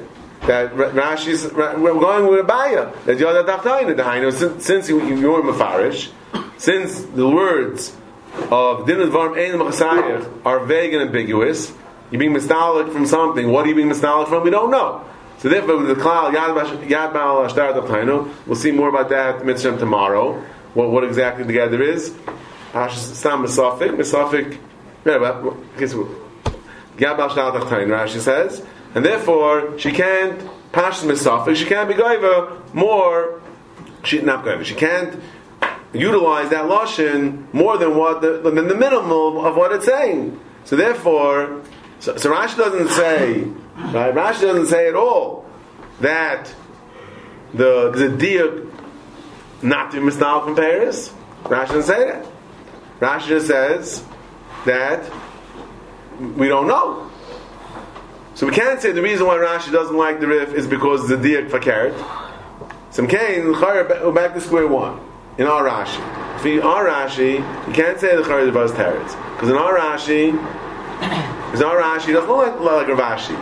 [0.46, 2.92] That Rashi's we're going with Abaya.
[3.04, 3.96] That you're the Tachtaina.
[3.96, 4.32] The.
[4.32, 6.10] Since, since you, you're Mefarish,
[6.58, 7.96] since the words
[8.50, 11.72] of Din and Varm Ein Machasayach are vague and ambiguous,
[12.10, 13.50] You're being mistalik from something.
[13.50, 14.44] What are you being mistalik from?
[14.44, 15.04] We don't know.
[15.38, 19.78] So therefore, with the klal yad ba'al ashtar dachaynu, we'll see more about that mitzvah
[19.78, 20.40] tomorrow.
[20.74, 22.14] What, what exactly the gather is?
[22.72, 24.58] Hash stam misafik misafik.
[25.04, 25.42] Yeah, but
[25.76, 27.88] yad ba'al ashtar dachaynu.
[27.88, 28.64] Rashi says,
[28.94, 31.56] and therefore she can't pash misafik.
[31.56, 33.40] She can't be goiva more.
[34.04, 34.64] She not goiva.
[34.64, 35.20] She can't
[35.94, 40.38] utilize that lashon more than what the, than the minimum of what it's saying.
[40.64, 41.62] So therefore,
[42.00, 44.14] so, so Rashi doesn't say, right?
[44.14, 45.46] Rashi doesn't say at all
[46.00, 46.52] that
[47.52, 48.70] the diak
[49.62, 51.12] not to be misnal from Paris.
[51.44, 52.26] Rashi doesn't say that.
[53.00, 54.04] Rashi just says
[54.66, 55.10] that
[56.18, 57.10] we don't know.
[58.34, 61.16] So we can't say the reason why Rashi doesn't like the Rif is because the
[61.16, 61.94] diak fakert.
[62.90, 63.52] Some Kain,
[64.14, 65.00] back to square one
[65.38, 66.36] in our Rashi.
[66.36, 67.34] If in our Rashi,
[67.66, 69.16] you can't say the Chayr was Teretz.
[69.34, 70.32] Because in our Rashi,
[71.50, 73.36] because our Rashi it doesn't look like, like Rashi.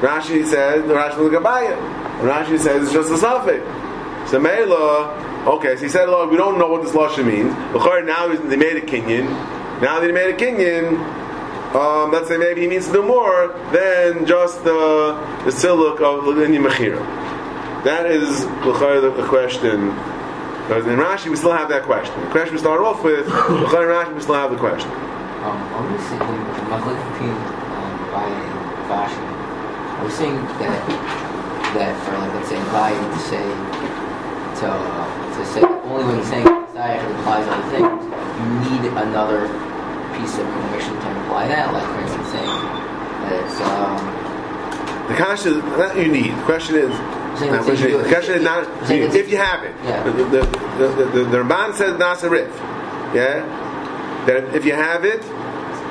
[0.00, 1.76] Rashi says, the Rashi like Abaya.
[2.20, 3.64] Rashi says it's just a suffix.
[4.30, 5.10] So Mela,
[5.46, 7.52] okay, so he said, Lord, we don't know what this Lashon means.
[7.72, 9.26] The Chayr now is, they made a Kinyan.
[9.80, 10.96] Now that he made a Kinyan,
[11.74, 15.12] um, let's say maybe he means to do more than just the,
[15.44, 17.04] the siluk of Linya Mechira.
[17.84, 19.90] That is the question
[20.66, 22.18] Whereas in Rashi, we still have that question.
[22.20, 24.90] The question we start off with, in Rashi, we still have the question.
[25.46, 28.56] Um, I was thinking, um, and
[29.96, 31.16] I was saying that
[31.76, 33.44] that for like let's say Abai to say
[34.60, 38.02] to uh, to say only when saying Messiah implies other things,
[38.40, 39.48] you need another
[40.16, 41.72] piece of information to imply that.
[41.72, 42.56] Like for instance, saying
[43.22, 44.00] that it's um,
[45.08, 46.32] The question is not you need.
[46.36, 46.92] The question is,
[47.38, 49.36] saying not that question you- is- the question is not saying you- that- if you
[49.36, 49.74] have it.
[49.84, 50.02] Yeah.
[50.02, 50.40] The, the,
[50.78, 52.50] the, the, Ramban says Nasarif.
[53.14, 53.44] Yeah?
[54.26, 55.22] That if you have it,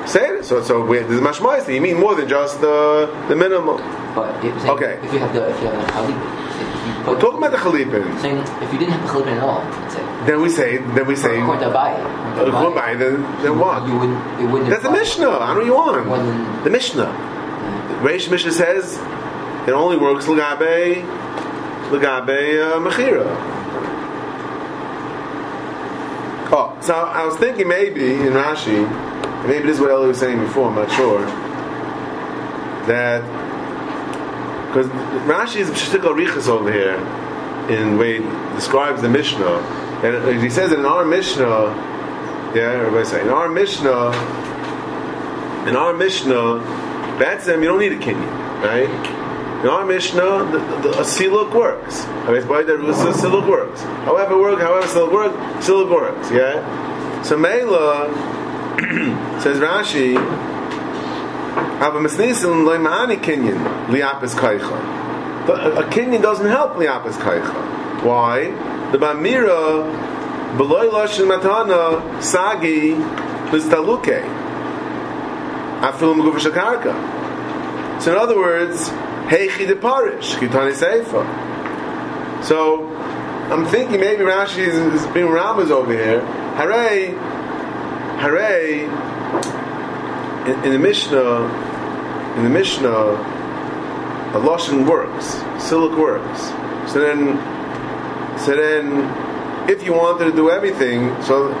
[0.08, 0.44] say it.
[0.44, 1.58] So, so we, there's much more.
[1.58, 3.78] You mean more than just the, the minimum.
[4.14, 5.00] but if, saying, Okay.
[5.02, 8.20] if you have the if you have the Chalipin, We're talking about the Chalipin.
[8.20, 11.16] saying if you didn't have the Chalipin at all, say Then we say, then we
[11.16, 11.92] say, according to Abai,
[12.36, 13.86] uh, according to Abai, then, then what?
[13.88, 14.40] You wouldn't.
[14.40, 14.70] It wouldn't.
[14.70, 15.30] That's the Mishnah.
[15.30, 16.64] I don't know what you want.
[16.64, 17.10] The Mishnah.
[18.02, 18.98] Reish Mishnah says
[19.66, 21.02] it only works Lagabe
[21.90, 23.26] Lagabe uh, Mechira.
[26.52, 28.86] Oh, so I was thinking maybe in Rashi,
[29.46, 31.24] maybe this is what Eli was saying before, I'm not sure,
[32.86, 33.22] that
[34.68, 34.86] because
[35.26, 36.96] Rashi is Shtikal Riches over here
[37.70, 39.58] in the way he describes the Mishnah.
[40.04, 41.42] And he says in our Mishnah,
[42.54, 44.10] yeah, everybody say, in our Mishnah,
[45.68, 46.58] in our Mishnah,
[47.18, 49.15] that's them, you don't need a kinyan, right?
[49.62, 52.04] In our Mishnah, the, the, a siluk works.
[52.04, 53.82] I mean, by the Rusa, siluk works.
[54.04, 57.22] However it works, however siluk works, siluk works, yeah?
[57.22, 58.12] So Mela,
[59.40, 60.16] says Rashi,
[61.80, 64.78] Ava Mesnisim loy ma'ani kinyan liapis kaicha.
[65.48, 68.02] A, kinyan doesn't help liapis kaicha.
[68.02, 68.50] Why?
[68.92, 72.92] The Bamira, beloy loshin matana, sagi,
[73.50, 74.22] listaluke.
[75.80, 78.02] Afilu megufa shakarka.
[78.02, 78.90] So in other words,
[79.26, 81.24] heichi de parish, kitani seifa.
[82.44, 82.86] So
[83.50, 86.20] I'm thinking maybe Rashi is, is being Ramas over here.
[86.56, 87.08] Hooray,
[88.20, 88.84] hooray.
[90.50, 91.42] In, in the Mishnah,
[92.36, 96.40] in the Mishnah, a lashon works, siluk works.
[96.92, 97.36] So then,
[98.38, 101.52] so then, if you wanted to do everything, so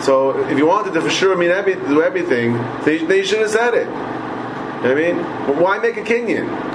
[0.00, 3.24] so if you wanted to for sure mean every, do everything, then you, then you
[3.24, 3.86] should have said it.
[3.86, 6.71] You know I mean, but why make a kinyan?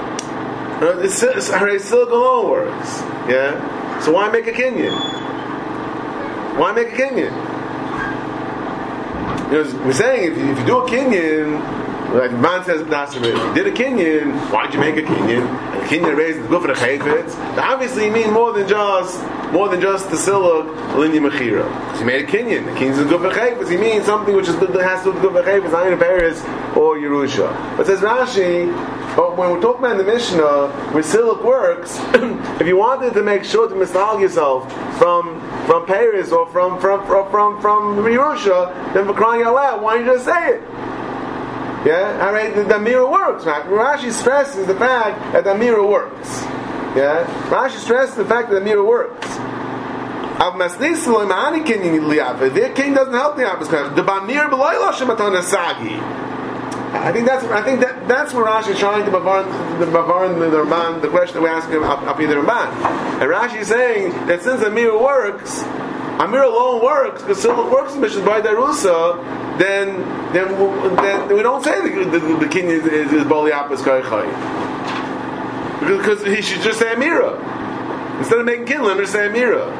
[0.80, 3.00] It's, it's, alone works.
[3.28, 4.00] Yeah.
[4.00, 4.94] So why make a Kinyan?
[6.56, 7.32] Why make a Kinyan?
[9.50, 13.18] You know, we're saying if you, if you do a Kinyan, like Man says Nasser,
[13.18, 15.46] if you did a Kinyan, why'd you make a Kinyan?
[15.46, 17.58] And the kinyan raised the good for the chayfetz.
[17.58, 19.20] Obviously, you mean more than just
[19.52, 21.98] more than just the siluk linya mechira.
[21.98, 22.66] You made a kinyan.
[22.66, 23.70] The kinyan is good for chayfetz.
[23.70, 26.40] You mean something which is has to do with good chayfetz, not in Paris
[26.76, 27.76] or Yerusha.
[27.76, 28.68] But says Rashi,
[29.18, 31.98] but when we're talking about in the Mishnah, where siluk works,
[32.60, 37.04] if you wanted to make sure to misnag yourself from from Paris or from from
[37.04, 40.60] from from, from Yerusha, then for crying out loud, why don't you just say it?
[41.84, 42.54] Yeah, all right.
[42.54, 43.44] The, the mirror works.
[43.44, 43.64] Right?
[43.64, 46.42] Rashi stresses the fact that the mirror works.
[46.94, 49.26] Yeah, Rashi stresses the fact that the mirror works.
[49.26, 52.54] Av masnis lo imani king liyav.
[52.54, 53.96] Their king doesn't help the opposite.
[53.96, 56.27] The bamir beloy lo shematana.
[56.92, 60.38] I think that's I think that that's where Rashi is trying to bavarn the bavarn
[60.38, 62.68] the Ramban the question that we ask him up, the Ramban.
[63.20, 65.62] And Rashi is saying that since mirror works,
[66.18, 70.00] Amir alone works because Siluk works Mishnah by Darusa, then
[70.32, 70.48] then
[70.96, 74.68] then we don't say the the, the king is is, is Kaichai.
[75.80, 77.38] Because he should just say Amira.
[78.18, 79.70] Instead of making Kinlan, just say Amira.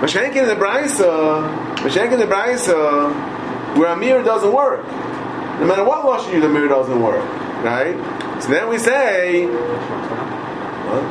[0.00, 4.84] Mashenk in the Braisa, Mashenk in the Braisa, where Amir doesn't work.
[5.62, 7.22] No matter what Lashon you use, Amir doesn't work.
[7.62, 7.94] Right?
[8.42, 11.02] So then we say, what?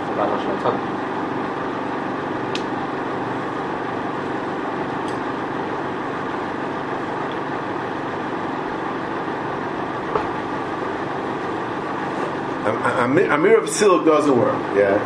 [12.67, 14.59] Am- Amir, Amir of Silk doesn't work.
[14.75, 14.99] Yeah.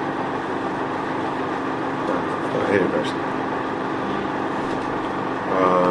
[2.55, 3.15] Oh, here, version.
[5.55, 5.84] Um,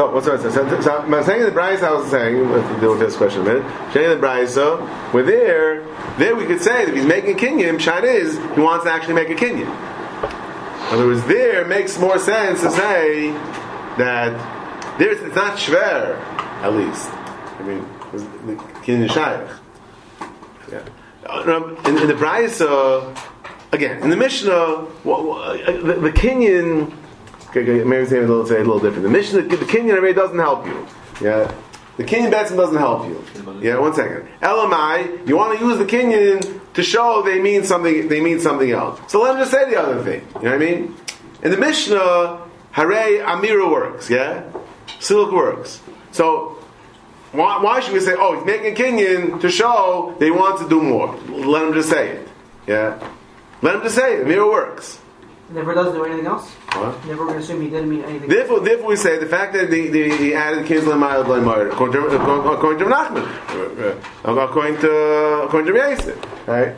[0.00, 0.40] so, what's that?
[0.40, 3.44] So, so, I'm saying the Bryce I was saying, let's deal with this question a
[3.44, 3.92] minute.
[3.92, 4.78] Saying the so
[5.12, 5.84] we're there.
[6.16, 8.90] There we could say that if he's making a kinyan, Shad is he wants to
[8.90, 9.68] actually make a Kinyan.
[9.68, 13.30] In other words, there makes more sense to say
[13.98, 16.18] that there's it's not shver,
[16.62, 17.10] at least.
[17.10, 17.86] I mean,
[18.46, 19.50] the kinyan is shaykh.
[20.72, 21.28] Yeah.
[21.28, 23.14] Um, In, in the Brisa,
[23.72, 26.96] again, in the Mishnah, uh, the, the kinyan.
[27.54, 29.02] Maybe say a little, different.
[29.02, 30.86] The Mishnah, the Kinyan already doesn't help you.
[31.20, 31.52] Yeah.
[31.96, 33.22] The Kinyan Batson doesn't help you.
[33.60, 34.28] Yeah, one second.
[34.40, 38.08] LMI, you want to use the Kinyan to show they mean something.
[38.08, 39.00] They mean something else.
[39.08, 40.26] So let me just say the other thing.
[40.36, 40.96] You know what I mean?
[41.42, 42.40] In the Mishnah,
[42.72, 44.08] Hare Amira works.
[44.08, 44.50] Yeah,
[44.98, 45.82] Silk works.
[46.12, 46.58] So
[47.32, 50.80] why, why should we say, oh, he's making Kinyan to show they want to do
[50.80, 51.14] more?
[51.28, 52.28] Let him just say it.
[52.66, 52.98] Yeah,
[53.62, 54.26] let him just say it.
[54.26, 55.00] Amira works.
[55.52, 56.48] Never does do anything else.
[56.48, 57.04] What?
[57.06, 58.28] Never going to assume he didn't mean anything.
[58.28, 62.00] Therefore, therefore, we say the fact that they, they, he added Kinsler Mile Blay according
[62.00, 63.26] to according to Nachman,
[64.24, 66.76] uh, according to according to Yosef, right?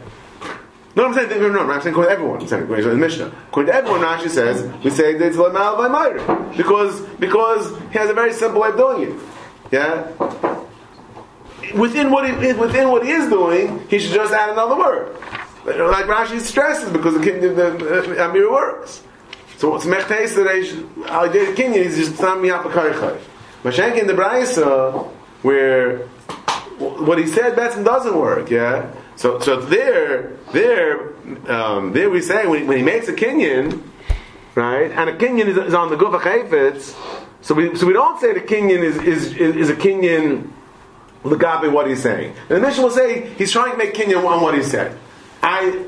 [0.97, 2.41] No, I'm saying no, no, I'm saying according to everyone.
[2.41, 3.27] I'm saying according to the Mishnah.
[3.49, 8.09] According to everyone, Rashi says we say that it's Blay Moira because because he has
[8.09, 9.21] a very simple way of doing it.
[9.71, 10.07] Yeah.
[11.75, 15.17] Within what he within what he is doing, he should just add another word.
[15.65, 19.03] Like Rashi stresses because the, the, the, the Amir works.
[19.59, 20.49] So what's mechtes that
[21.09, 23.21] I did kinyan is just tam yapakaychay.
[23.63, 25.09] Mashenk in the Braisa
[25.43, 25.99] where
[26.79, 28.93] what he said doesn't work, yeah.
[29.15, 31.15] So so there there
[31.49, 33.83] um, there we say when, when he makes a kinyan,
[34.57, 36.97] right, and a kinyan is, is on the gufa chayfetz,
[37.41, 40.51] so we so we don't say the kinyan is is is, a kinyan
[41.23, 42.35] legabe what he's saying.
[42.49, 44.99] And the mission will say he's trying to make kinyan on what he said.
[45.43, 45.87] I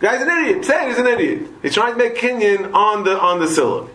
[0.00, 0.64] Guy's an idiot.
[0.64, 1.48] Say he's an idiot.
[1.62, 3.88] He's trying to make Kinyan on the on the syllab.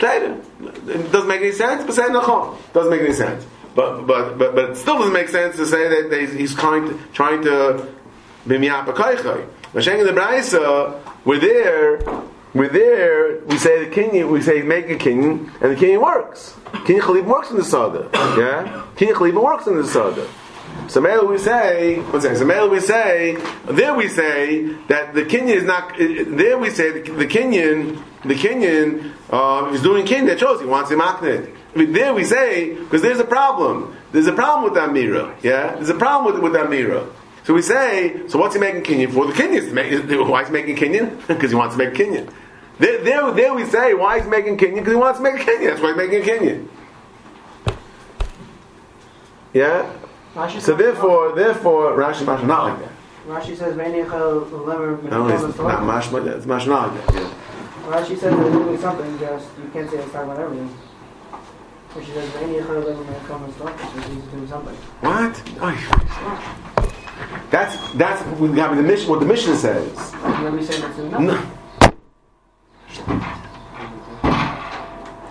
[0.00, 1.12] Say it.
[1.12, 2.12] Doesn't make any sense, but say it.
[2.12, 3.46] Doesn't make any sense.
[3.74, 6.98] But but but but it still doesn't make sense to say that he's trying to
[7.12, 7.86] trying to
[8.46, 9.46] b'miyapa kaichai.
[9.72, 12.00] Mashenk in the Braisa, we're there.
[12.54, 13.40] We're there.
[13.44, 14.30] We say the kinyan.
[14.30, 16.54] We say make a kinyan, and the kinyan works.
[16.72, 18.08] Kinyan chalib works in the sada.
[18.12, 18.84] Yeah.
[18.96, 20.26] Kinyan chalib works in the sada.
[20.88, 22.38] So Mele we say, one second.
[22.38, 23.36] So Mele we say,
[23.66, 25.96] there we say that the Kinyan is not.
[25.98, 30.66] There we say the, the Kinyan, the Kinyan uh, is doing Kinyan that shows he
[30.66, 31.52] wants him maknid.
[31.74, 33.96] There we say because there's a problem.
[34.12, 35.34] There's a problem with Amira.
[35.42, 37.12] Yeah, there's a problem with with Amira.
[37.44, 39.26] So we say, so what's he making Kinyan for?
[39.26, 41.26] The Kinyan why is he making Kinyan?
[41.28, 42.32] because he wants to make Kinyan.
[42.78, 45.70] There, there, there we say why he's making Kinyan because he wants to make Kinyan.
[45.70, 46.68] That's why he's making Kinyan.
[49.52, 49.90] Yeah.
[50.36, 52.92] Rashi So therefore, therefore, Rashi Mash not like that.
[53.26, 57.14] Rashi says, "Ve'nichel lever No, it's not Mash, but it's Mash not like that.
[57.14, 57.30] Yeah.
[57.86, 60.76] Rashi says they're doing something, just you can't say it's talking about everything.
[61.94, 64.76] Rashi says, "Ve'nichel lever me'kom so he's doing something.
[65.00, 65.42] What?
[65.62, 65.76] Oy.
[67.50, 69.08] That's that's what the mission.
[69.08, 70.12] What the mission says.
[70.22, 71.26] And then say that's doing.
[71.26, 71.42] No.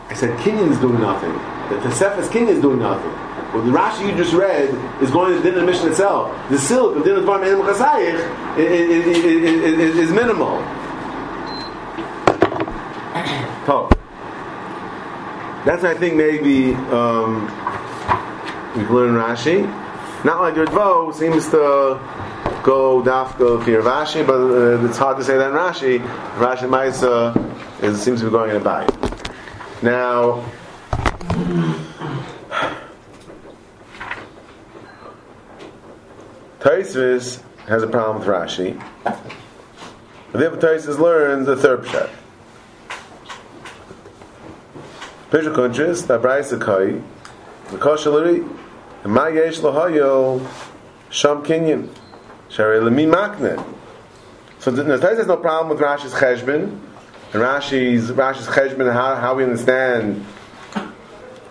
[0.10, 1.34] I said Kinyan is doing nothing.
[1.70, 3.25] The Tosefes Kinyan is doing nothing.
[3.62, 4.70] The Rashi you just read
[5.02, 6.32] is going to the din of mission itself.
[6.50, 7.44] The silk of din of Dvar
[8.58, 10.58] is, minimal.
[13.68, 13.90] Oh.
[15.66, 17.46] That's I think maybe um,
[18.76, 19.66] we can learn Rashi.
[20.24, 22.00] Not like your Dvo seems to
[22.62, 26.00] go dafka for Rashi, but uh, it's hard to say that in Rashi.
[26.38, 27.34] Rashi Maisa
[27.82, 28.92] is, seems to be going in a bite.
[29.82, 30.44] Now,
[36.66, 38.84] Taisvis has a problem with Rashi.
[39.04, 42.10] But therefore Taisvis learns the third pshat.
[45.30, 47.00] Pesha Kunchis, that Braisa Kai,
[47.70, 48.52] The koshalari.
[49.06, 50.44] Ma yesh lahayo
[51.12, 51.88] sham kinyan.
[52.50, 53.64] Shari lemi makne.
[54.58, 56.80] So the the Taiz has no problem with Rashi's cheshbon.
[57.34, 60.26] And Rashi's, Rashi's cheshbon, how, how we understand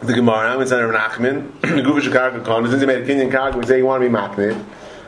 [0.03, 3.31] the Gemara, we understand Rav Nachman, the Guvish Karka Kon, since he made a kinyan
[3.31, 4.65] karka, we say you want to be makne.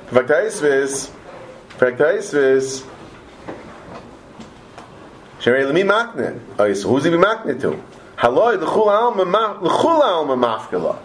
[0.09, 1.11] Faktaisvis,
[1.79, 2.87] Faktaisvis,
[5.41, 6.41] Shari lemi makne.
[6.59, 7.81] Oh, so who's he be makne to?
[8.17, 10.99] Haloi, the chul alma, mafkala.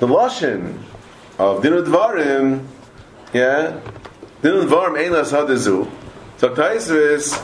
[0.00, 0.82] The lashon
[1.38, 2.66] of dinu dvarim,
[3.32, 3.80] yeah,
[4.42, 5.90] dinu dvarim ein las hadazu.
[6.36, 7.42] So Taisvis,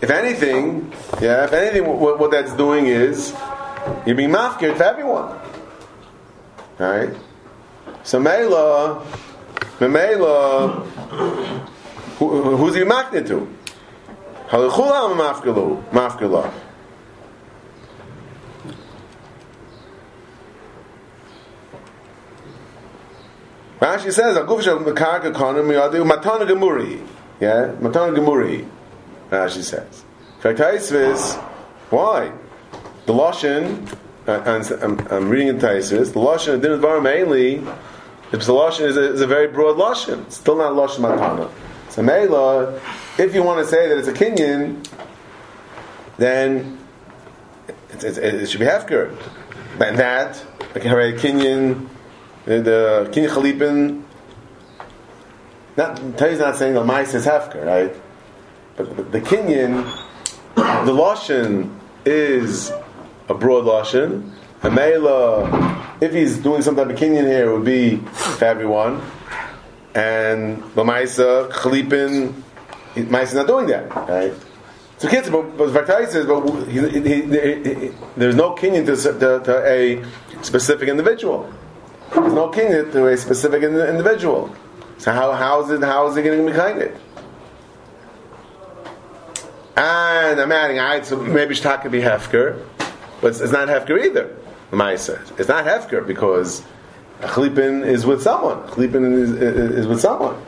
[0.00, 3.34] if anything, yeah, if anything, what, what that's doing is
[4.06, 5.38] you're being mafkir to everyone.
[6.78, 7.16] All right.
[8.04, 9.02] So Mela,
[9.80, 10.68] Mela,
[12.18, 13.48] who, who's he makne to?
[14.48, 16.52] Halachul alma mafkalu, mafkala.
[23.80, 27.00] Rashi says, "Aguf shel mekarka konim yadu matana gemuri."
[27.40, 28.68] Yeah, matana gemuri.
[29.30, 30.04] Rashi says.
[30.42, 31.36] Faktaisvis,
[31.88, 32.32] why?
[33.06, 33.96] The lashon,
[34.26, 36.12] I'm, I'm reading in Taisvis.
[36.12, 37.62] The lashon didn't var mainly.
[38.38, 41.50] The lashon is a, is a very broad lashon, still not lashon matana.
[41.90, 42.80] So Mela,
[43.18, 44.86] if you want to say that it's a kinyan,
[46.16, 46.78] then
[47.90, 49.16] it, it, it should be hefker.
[49.80, 51.88] And that, like a kinyan
[52.44, 54.02] the King Chalipin,
[55.76, 57.94] not Tai's not saying the mice is hefker, right?
[58.76, 59.84] But, but the Kinyan,
[60.54, 62.70] the lashon is
[63.28, 64.30] a broad lashon.
[64.64, 69.02] A mela, if he's doing some type of Kinyan here, it would be for everyone.
[69.94, 72.32] And the Maisa, Chalipin,
[72.94, 74.32] Maisa is not doing that, right?
[74.98, 79.66] So kids, but, but says, but he, he, he, there's no kinyan to, to, to
[79.66, 80.02] a
[80.42, 81.52] specific individual.
[82.14, 84.54] There's no kinyan to a specific individual.
[84.96, 86.96] So how, how is it how is it getting behind it?
[89.76, 92.64] And I'm adding, right, so maybe Shtaka be Hefker,
[93.20, 94.34] but it's, it's not Hefker either.
[94.70, 96.62] The Maya says it's not Hefker because
[97.20, 98.58] Chalipin is with someone.
[98.68, 100.40] Chalipin is, is, is with someone.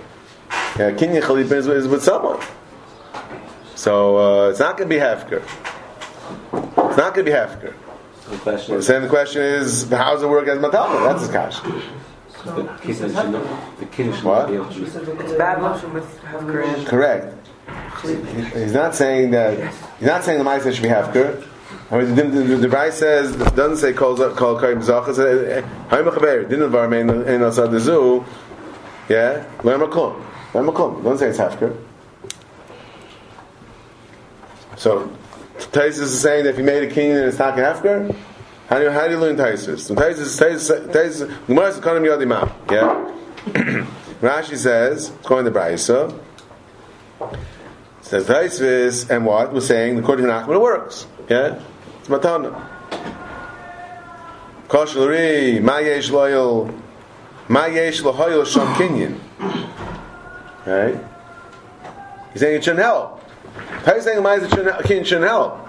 [0.79, 2.41] Yeah, Kenya Chalipin is, is with someone.
[3.75, 5.43] So uh, it's not going to be Hefker.
[6.53, 7.75] It's not going to be Hefker.
[8.31, 11.05] The question is, the question is, how does it work as matama?
[11.05, 11.61] That's his cash.
[11.61, 14.39] the kiddush should not, the kiddush should What?
[14.39, 17.49] not be able to use It's bad lashon with hefker Correct.
[18.03, 19.73] He's not saying that.
[19.99, 21.45] He's not saying the ma'aser should be hefker.
[21.91, 25.17] I mean, the, the, the, the Bryce says doesn't say kol kol kaim zachas.
[25.17, 28.25] Says eh, haim chaver didn't var mein in asad the zoo.
[29.09, 30.21] Yeah, learn makom,
[30.53, 31.05] learn makom.
[31.05, 31.77] Don't say it's hefker.
[34.77, 35.11] So
[35.59, 38.15] Taisus is saying that if you made a king and it's not hefker,
[38.69, 39.81] how do you how do you learn Taisus?
[39.81, 42.53] So Taisus Taisus Taisus Gemara is kanim yadimah.
[42.71, 43.87] Yeah.
[44.21, 46.19] Rashi says, it's going to Brisa.
[48.01, 49.53] Says Taisvis, and what?
[49.53, 51.07] We're saying, according to Nachman, it works.
[51.29, 51.61] Yeah?
[52.09, 52.55] It's Matana.
[54.69, 56.73] Kosh Luri, Ma Yesh Loyal,
[57.49, 59.19] Ma Yesh Lohoyal Shom Kinyin.
[60.65, 61.05] Right?
[62.33, 63.25] He's saying it shouldn't help.
[63.85, 65.66] How are you saying Ma Yesh Kinyin shouldn't help?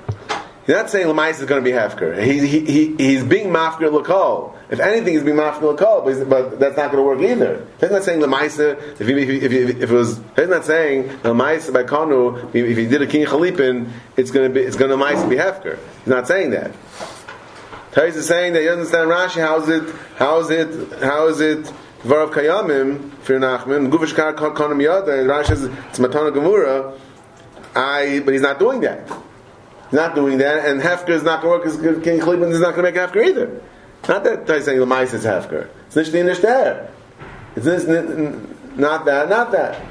[0.68, 2.22] He's not saying Lamais is going to be Hefker.
[2.22, 4.54] He, he, he, he's being Mafker Lakal.
[4.70, 7.66] If anything, he's being Mafker Lakal, but, but that's not going to work either.
[7.80, 8.60] He's not saying Lamais,
[9.00, 12.86] if, he, if, if, if it was, he's not saying Lamais by Kanu, if, he
[12.86, 15.80] did a King Chalipin, it's going to be, it's going to Lamais be Hefker.
[16.00, 16.74] He's not saying that.
[17.94, 21.40] Tais is saying that you understand Rashi, how is it, how is it, how is
[21.40, 21.64] it,
[22.02, 27.00] Varav Kayamim, for Nachman, Guvish Kar Konam Yada, Rashi says, it's Matana Gemura,
[27.74, 29.10] I, but he's not doing that.
[29.92, 32.76] Not doing that, and Hefker is not going to work because King Cleveland is not
[32.76, 33.62] going to make Hefker either.
[34.08, 35.70] Not that Tais saying Lamais is Hefker.
[35.88, 36.90] It's Nishti Nishter.
[37.56, 37.66] It's
[38.78, 39.82] not that, not that.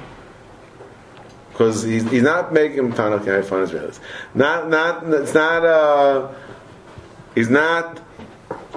[1.51, 3.99] Because he's, he's not making Tanakh, okay, find Israelis.
[4.35, 6.33] Not, not, it's not, uh,
[7.35, 7.99] he's not,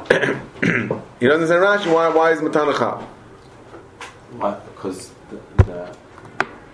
[0.09, 3.03] he doesn't say Rashi, why, why is Matanachal?
[4.37, 4.57] Why?
[4.73, 5.95] Because the, the,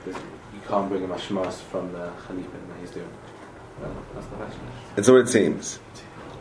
[0.05, 2.64] you can't bring a mashmas from the Khalifah.
[3.81, 3.91] Well,
[4.39, 4.55] that's.
[4.97, 5.79] It's what it seems.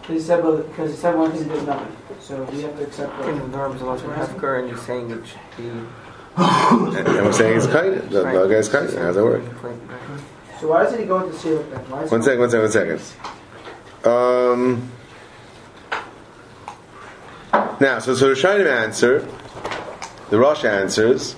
[0.01, 1.97] Because he said, because he said one thing did nothing.
[2.21, 3.51] So we have to accept that.
[3.53, 5.25] The arms of Hefker, and you're saying that
[5.57, 5.71] he.
[6.37, 9.43] And, and we're saying it's kind of, the, the guy's kind of, how's that work?
[10.61, 11.81] So why doesn't he go into Sirach then?
[11.91, 14.11] Why is One he- second, one second, one second.
[14.13, 14.91] Um,
[17.81, 19.27] now, so, so the Shainim answer,
[20.31, 21.37] the Rosh answers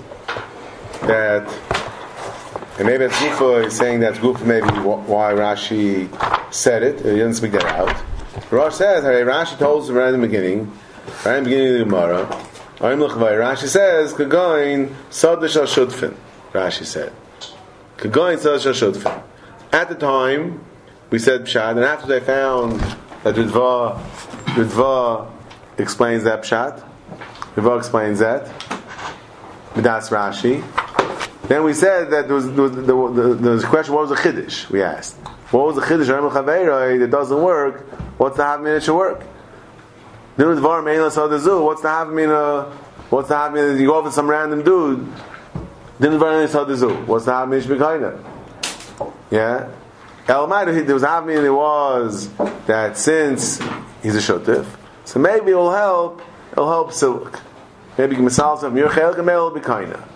[1.02, 1.46] that,
[2.78, 6.08] and maybe Gufa is saying that Gufa maybe wh- why Rashi
[6.52, 7.96] said it, he doesn't speak that out.
[8.50, 10.70] Rosh says, hey, Rashi told us right in the beginning,
[11.24, 12.26] right in the beginning of the Gemara,
[12.80, 16.14] Rashi says, Kagoin Soda Shal Shutfin,
[16.52, 17.12] Rashi said.
[17.96, 19.22] Kagoin Soda Shal Shutfin.
[19.72, 20.64] At the time,
[21.10, 22.80] we said Pshat, and after they found
[23.22, 23.98] that Ritva,
[24.54, 25.30] Ritva
[25.78, 26.86] explains that Pshat,
[27.54, 28.46] Ritva explains that,
[29.74, 30.62] Midas Rashi,
[31.48, 34.68] then we said that there was, there was, question, what was the Chiddush?
[34.68, 35.14] We asked.
[35.50, 37.86] What was the Chiddush that doesn't work?
[38.18, 39.24] What's the Havmin that should work?
[40.36, 42.70] With what's the Havmin, uh,
[43.10, 45.06] what's the Havmin that you go over some random dude?
[45.98, 46.20] With
[47.06, 49.12] what's the half Havmin Shbekaina?
[49.30, 49.70] Yeah?
[50.28, 52.28] El there was Havmin, it was
[52.66, 53.58] that since
[54.02, 54.66] he's a Shotif,
[55.04, 56.20] so maybe it'll help,
[56.52, 57.40] it'll help Silk.
[57.96, 60.06] Maybe you can masal some your and maybe it'll be kinda.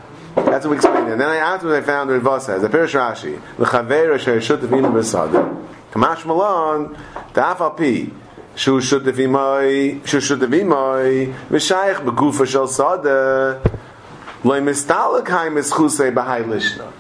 [0.51, 1.09] That's what we explained.
[1.09, 4.41] And then I afterwards I found the Riva says, the Pirish Rashi, the Chaver Asher
[4.41, 6.97] Shut Tevinu B'Sada, Kamash Malon,
[7.33, 8.13] the Afapi,
[8.57, 13.63] Shu Shut Tevimoi, Shu Shut Tevimoi, Mishayach Begufa Shel Sada,
[14.43, 16.93] Loi Mistalik Haim Eschusei B'Hai Lishna.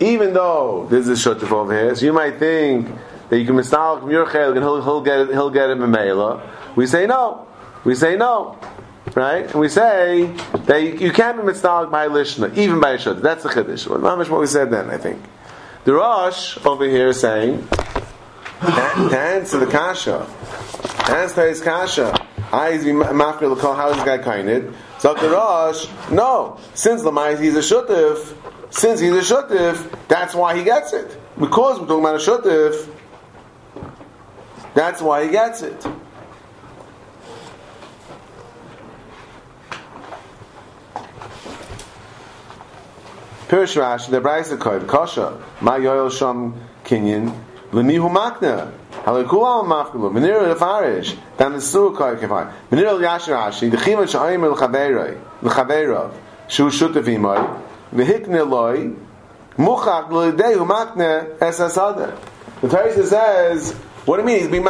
[0.00, 2.88] Even though there's a Shuttif over here, so you might think
[3.28, 5.78] that you can mistalik from your chelik and he'll, he'll get it, he'll get it
[5.78, 6.40] Mamela.
[6.74, 7.46] We say no.
[7.84, 8.58] We say no.
[9.14, 9.46] Right?
[9.46, 10.26] And we say
[10.66, 13.22] that you, can't be mitzvah by lishna, even by a shud.
[13.22, 13.86] That's the chiddush.
[13.86, 15.22] Well, not much what we said then, I think.
[15.84, 17.68] The Rosh over here is saying,
[18.60, 20.26] to answer the kasha,
[21.06, 24.74] to answer his kasha, I is mafkir l'kol, how is this guy kainid?
[24.98, 28.34] So the Rosh, no, since Lamais he's a shutif,
[28.70, 31.16] since he's a shutif, that's why he gets it.
[31.38, 32.88] Because we're talking about a shutif,
[34.74, 35.86] that's why he gets it.
[43.56, 47.34] Rashi, the Brisa Koid, Kasha, Ma Yoel Sham Kinyan,
[47.70, 48.72] Lemihu Makna,
[49.04, 54.42] Halakula Mafkulu, Venir Lefarish, Dan the Su Koid Kefar, Venir Yashir Rashi, the Chima Sha'im
[54.42, 56.12] L'Chaveroi, L'Chaverov,
[56.48, 57.60] Shu Shutavimoi,
[57.92, 58.92] V'Hikne Loi,
[59.56, 61.38] Makna.
[62.60, 63.72] The says,
[64.04, 64.64] what do you mean he's being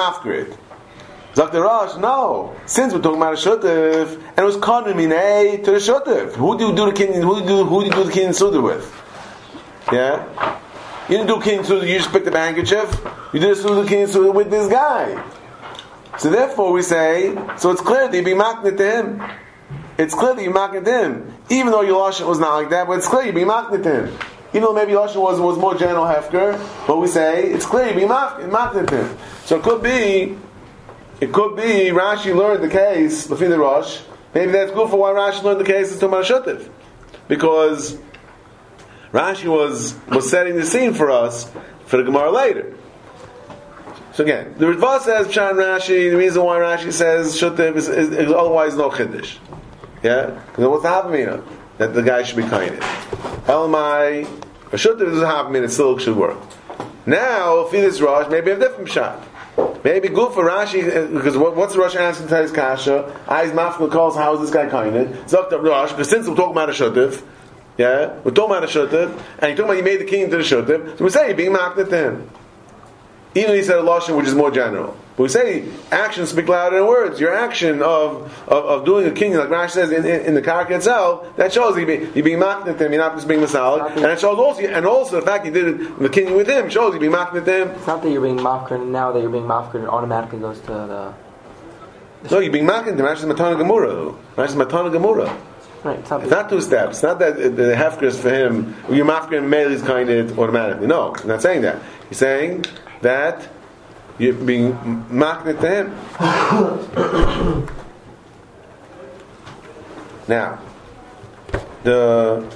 [1.34, 1.62] Dr.
[1.62, 2.54] Rosh, no.
[2.64, 6.34] Since we're talking about a shutif, and it was konamine to the shutif.
[6.34, 7.12] Who do you do the king?
[7.14, 8.88] Who do you do, who do you do the king suda with?
[9.92, 10.60] Yeah,
[11.08, 11.86] you didn't do king suda.
[11.86, 13.00] You just picked up a handkerchief.
[13.32, 15.22] You did the king suda with this guy.
[16.18, 19.22] So therefore, we say, so it's clear that you be maknit to him.
[19.98, 22.86] It's clear that you maknit to him, even though your lashon was not like that.
[22.86, 24.18] But it's clear you be maknit to him.
[24.50, 27.94] Even though maybe lashon was was more general hefker, but we say it's clear you
[27.94, 29.18] be to him.
[29.44, 30.38] So it could be
[31.20, 34.00] it could be Rashi learned the case, Lafin the Rosh.
[34.34, 36.68] Maybe that's good for why Rashi learned the case is to Shutif.
[37.28, 37.98] Because
[39.12, 41.50] Rashi was, was setting the scene for us
[41.86, 42.76] for the Gemara later.
[44.12, 48.10] So again, the Ritva says Pshan Rashi, the reason why Rashi says Shutif is, is,
[48.10, 49.38] is otherwise no Chiddush.
[50.02, 50.40] Yeah?
[50.46, 51.44] Because what's the Havamina?
[51.78, 52.76] That the guy should be kind.
[53.46, 54.24] Elamai,
[54.72, 56.38] a Shutif is a Havamina, it still should work.
[57.06, 59.20] Now, Filis Rosh, maybe a different shot.
[59.56, 63.20] Maybe good for Rashi uh, because what, what's the Rosh answer to his kasha?
[63.28, 64.94] Eyes mafkul calls how is this guy kind?
[65.26, 67.22] Zokt up Rosh because since we're talking about a shutif,
[67.76, 70.36] yeah, we're talking about a shutif, and you're talking about you made the king into
[70.38, 72.30] the shutif, so we say you're being maknit to him.
[73.34, 74.96] Even if he said a lashon which is more general.
[75.16, 77.20] But we say actions speak louder than words.
[77.20, 80.42] Your action of, of, of doing a king, like Rashi says in, in, in the
[80.42, 83.94] karaka itself, that shows you you're being maknit to him, you're not just being masalik.
[83.96, 86.68] And it shows also, and also the fact you did it, the king with him
[86.68, 87.68] shows you being maknit to him.
[87.70, 90.66] It's not that you're being mafkir now that you're being mafkir, it automatically goes to
[90.66, 91.14] the.
[92.30, 93.06] No, you're being maknit to him.
[93.06, 94.16] Rashi's matana gemura.
[94.34, 95.36] Rashi's matana gemura.
[95.84, 96.96] Right, it's not, It's not two steps.
[96.96, 98.74] It's not that the hefker is for him.
[98.90, 100.86] You're mafker and male is kind of automatically.
[100.86, 101.80] No, I'm not saying that.
[102.08, 102.64] He's saying
[103.04, 103.48] that
[104.18, 104.72] you're being
[105.10, 105.90] maknit to
[110.26, 110.58] now,
[111.82, 112.50] the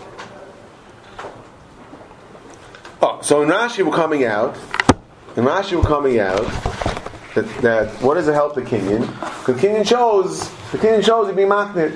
[3.03, 4.57] oh, so in Rashi we're coming out.
[5.37, 6.47] In Rashi we're coming out
[7.35, 9.07] that, that what does it help the Kinyan?
[9.45, 11.93] Because Kinyan shows the Kinyan shows you're being maknit.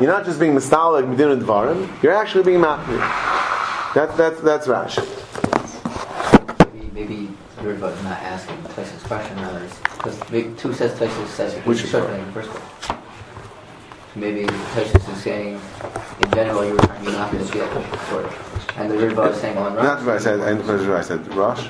[0.00, 2.02] You're not just being mistalik midin dvarim.
[2.02, 3.00] You're actually being maknit.
[3.94, 5.04] That's that's that's Rashi.
[6.72, 7.28] Maybe, maybe
[7.62, 12.08] you're about not asking Tyson's question, rather, because two says Tyson says Which is what?
[12.10, 12.98] in the first place.
[14.14, 15.60] Maybe Tyson is saying,
[16.22, 17.72] in general, you were you're not going to get
[18.08, 20.06] sort of, and the Ritva is saying on Not Rosh.
[20.06, 20.40] what I said.
[20.40, 21.68] I didn't I said Rosh.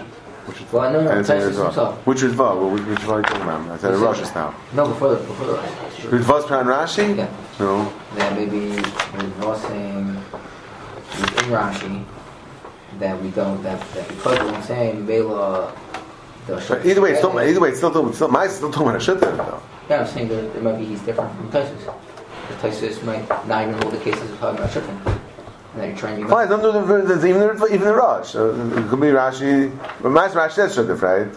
[0.71, 2.07] Well, no, I no, didn't say himself.
[2.07, 2.37] Which Ritva?
[2.61, 3.71] Well, which are you talking about?
[3.71, 4.55] I said Rosh just now.
[4.75, 5.71] No, before the before the Rosh.
[6.13, 7.17] Ritva's plan Rashi?
[7.17, 7.31] Yeah.
[7.59, 7.91] No.
[8.17, 8.77] That maybe
[9.17, 10.07] Ritva saying
[11.21, 12.05] within Rashi
[12.99, 15.75] that we don't that, that because we're saying Mela
[16.51, 19.01] But either way, it's still, either way, it's still, it's still, mice still talking about
[19.01, 19.63] a shittim though.
[19.89, 21.95] Yeah, I'm saying that it might be he's different from Taisus.
[22.49, 25.21] The Taisus might not even hold the cases of talking about Shulchan.
[25.73, 27.95] And then you're trying to be Fine, don't do the, the, even the, even the
[27.95, 28.35] Rosh.
[28.35, 31.29] Uh, it could be Rashi, but mice Rashi says shittim, right?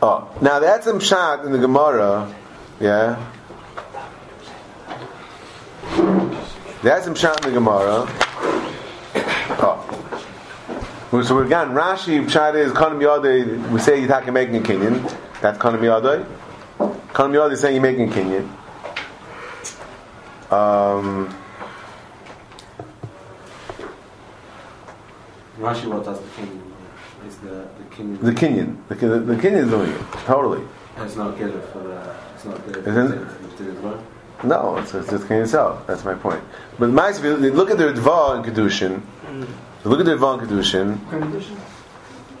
[0.00, 2.32] Oh, now that's some shot in the Gemara,
[2.80, 3.30] yeah.
[6.82, 8.06] That's some shot in the Gemara.
[9.60, 9.97] Oh.
[11.10, 15.10] So we've gotten Rashi, Pshat is Kanam Yadai, we say Yitak making a Kinyan.
[15.40, 16.26] That's Kanam Yadai.
[17.14, 18.46] Kanam Yadai is saying you're making a Kinyan.
[20.52, 21.34] Um,
[25.58, 26.74] Rashi, what does the king
[27.26, 27.48] is the
[27.78, 28.18] the king?
[28.18, 28.76] the Kinyan.
[28.88, 30.02] The, the, the Kinyan is doing it.
[30.26, 30.62] Totally.
[30.98, 32.16] It's not good for the.
[32.34, 32.84] It's not good.
[32.84, 34.04] The well.
[34.44, 35.86] No, it's, it's just Kinyan itself.
[35.86, 36.44] That's my point.
[36.78, 39.00] But my, look at the Dva in Kedushin,
[39.32, 39.46] you
[39.88, 40.98] look at the in Kedushin,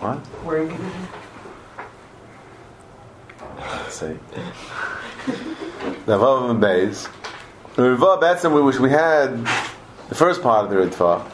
[0.00, 0.18] what?
[0.44, 1.08] Where in condition?
[3.58, 4.16] Let's see.
[6.06, 7.08] The and Beis.
[7.74, 9.44] The Ritva, that's we which we had
[10.08, 11.30] the first part of the Ritva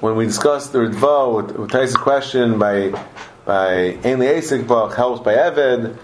[0.00, 2.90] when we discussed the Ritva with, with Taisa's question by
[3.44, 5.98] by Ein Asik Bach helps by Eved,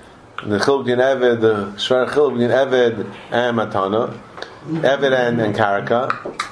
[0.44, 4.18] the Chiluk Din Eved, the Shvar Chiluk Din Eved and Matana,
[4.66, 6.43] Eved and, and Karaka.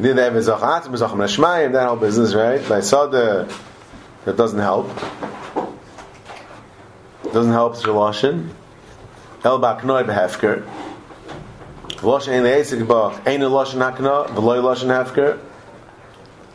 [0.00, 2.66] Did the Eved Zachat, Zachem Nashmayim, that whole business, right?
[2.66, 3.46] By Sada,
[4.24, 4.88] that doesn't help.
[7.24, 8.48] Doesn't help Shalashin.
[9.44, 10.66] El Baknoi Behefker.
[11.98, 15.38] Loshin Ein Leisik Bach, Ein Loshin Hakna, Veloy Loshin Hefker.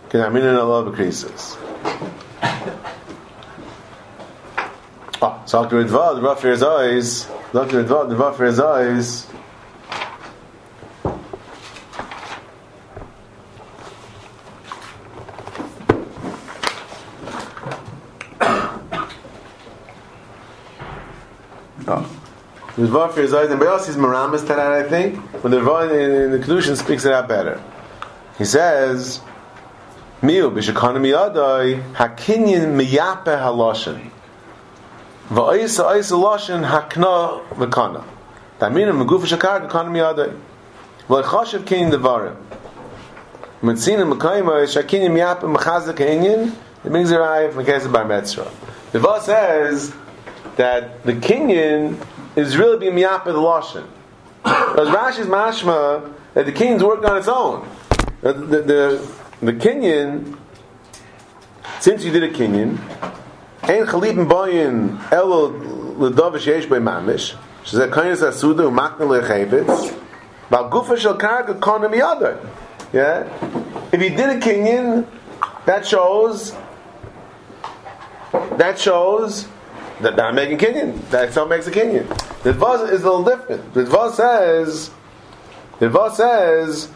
[0.10, 1.56] Can I mean in a lot of creases?
[5.22, 5.84] Oh, ah, so Dr.
[5.84, 7.84] Ritva, the for his eyes, Dr.
[7.84, 9.28] Ritva, the for his eyes.
[22.86, 26.22] The for his eyes, and else is Maramas to I think, When the Ritva in,
[26.22, 27.60] in the Kedushin speaks it out better.
[28.38, 29.22] He says,
[30.22, 34.12] Miu b'shekana miyadai hakinyin miyape haloshin.
[35.30, 38.04] Va'isa isa loshin hakna v'kana.
[38.60, 40.40] Tamina meguf shakar gekana miyadai.
[41.08, 42.36] V'lechashav kinyin devarim.
[43.64, 48.48] Mitzina mekayma shakinyin miyape mechazak kinyin it brings a raya Bar Metzra.
[48.92, 49.92] The Vah says
[50.58, 51.98] that the kinyin
[52.36, 53.88] is really being miyapa the lashon.
[54.44, 57.68] Because Rashi's mashma that the kinyan's working on its own.
[58.22, 59.12] The the, the,
[59.42, 60.38] the kinyan,
[61.80, 62.80] since you did a kinyan,
[63.64, 67.36] and chalip and boyin elo ledavish yesh by mamish.
[67.64, 70.00] She said kainis asuda umakna lechevetz.
[70.50, 72.40] But gufa shel karka konim yada.
[72.94, 73.28] Yeah,
[73.92, 75.08] if you did a kinyan,
[75.66, 76.56] that shows.
[78.58, 79.48] That shows
[80.02, 81.10] that I'm making kinyan.
[81.10, 82.06] That's how makes a kinyan.
[82.46, 83.74] The Dva is a little different.
[83.74, 84.92] Dva says
[85.80, 86.90] Dva says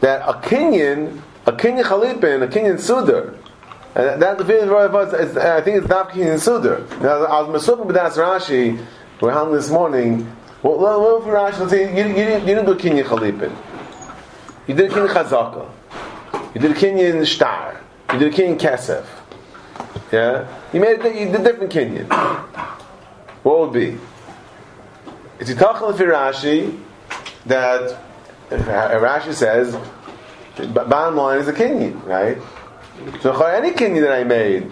[0.00, 3.36] that a Kinyan a Kinyan Chalipin, a Kinyan Sudar.
[3.96, 6.88] And that the feeling was, is, uh, uh, I think it's not Kinyan Sudar.
[7.02, 8.80] Now, I was Masupim B'das Rashi,
[9.20, 10.36] we're handling this morning.
[10.62, 13.52] Well, well, for Rashi, let's say, you, you, didn't, you didn't do a Kinyan Chalipin.
[14.68, 16.54] You did a Kinyan Chazaka.
[16.54, 17.80] You did a Kinyan Shtar.
[18.12, 19.04] You did a Kinyan Kesef.
[20.12, 20.46] Yeah?
[20.72, 22.06] You made you did different Kinyan.
[23.42, 23.98] What would be?
[25.42, 26.80] It's a Yitachal for Rashi
[27.46, 27.98] that
[28.52, 29.76] uh, Rashi says
[30.72, 32.38] bottom line is a kinyan, right?
[33.22, 34.70] So any kinyan that I made,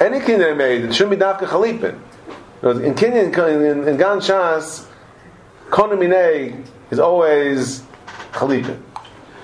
[0.00, 2.00] any kinyan that I made, it shouldn't be dafka chalipin.
[2.84, 3.26] In kinyan,
[3.70, 4.88] in, in Gan Shas,
[5.68, 7.84] konamine is always
[8.32, 8.82] chalipin.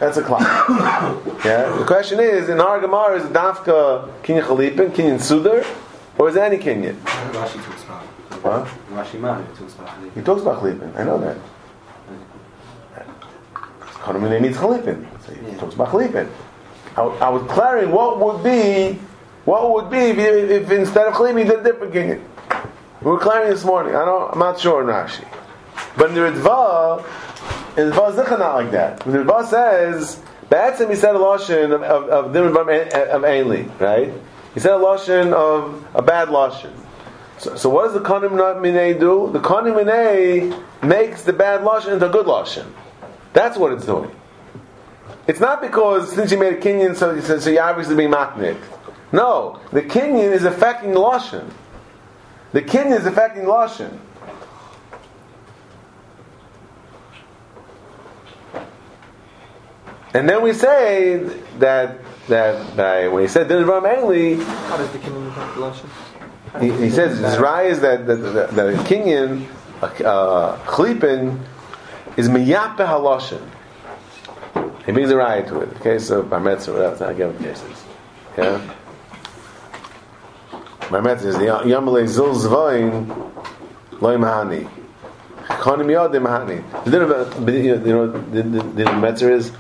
[0.00, 0.40] That's a clock.
[1.44, 1.72] yeah.
[1.78, 5.64] The question is, in our Gemara, is dafka kinyan chalipin, kinyan sudar,
[6.18, 8.07] or is it any kinyan?
[8.39, 8.68] Rashi talks about.
[8.91, 9.07] What?
[9.07, 10.14] Rashi Mari talks about.
[10.14, 10.97] He talks about chalipin.
[10.97, 11.36] I know that.
[14.03, 15.07] Konamine needs chalipin.
[15.24, 16.30] So he talks about chalipin.
[16.97, 18.99] I, I was clarifying what would be,
[19.45, 22.22] what would be if, if instead of chalipin you did a different kinyan.
[23.03, 23.95] We were clarifying this morning.
[23.95, 25.26] I don't, I'm not sure in Rashi.
[25.97, 27.05] But in the Ritva,
[27.76, 29.01] in the Ritva is not like that.
[29.01, 34.12] The Ritva says, Ba'atzim he said a lashon of, of, of, of, of Ainli, right?
[34.55, 36.72] He said a lashon of a bad lashon.
[37.39, 39.30] So, so what does the Kanim Minay do?
[39.32, 42.66] The Kanim Minay makes the bad lashon into good lashon.
[43.32, 44.11] That's what it's doing.
[45.28, 48.59] It's not because since you made a kinyan, so, so, you're obviously being matnik.
[49.12, 51.53] No, the kinyan is affecting lashon.
[52.53, 53.99] The kinyan is affecting lashon.
[60.14, 61.18] And then we say
[61.59, 66.07] that that by, when he said din mainly, How does the kingdom affect the lashon?
[66.61, 67.30] He, he says matter?
[67.30, 68.66] his rai is that that that, that
[70.05, 71.36] uh,
[72.16, 73.40] is miyape haloshin.
[74.84, 75.68] He brings a rai to it.
[75.76, 77.62] Okay, so bar metzra, that's not the is.
[78.36, 78.74] Yeah.
[80.90, 83.07] Bar metzra is the yamalei zil zvain
[84.01, 84.68] loy mahani.
[85.46, 85.88] Chonim
[86.20, 86.84] mahani.
[86.84, 89.53] The you know, the the, the mitzvah is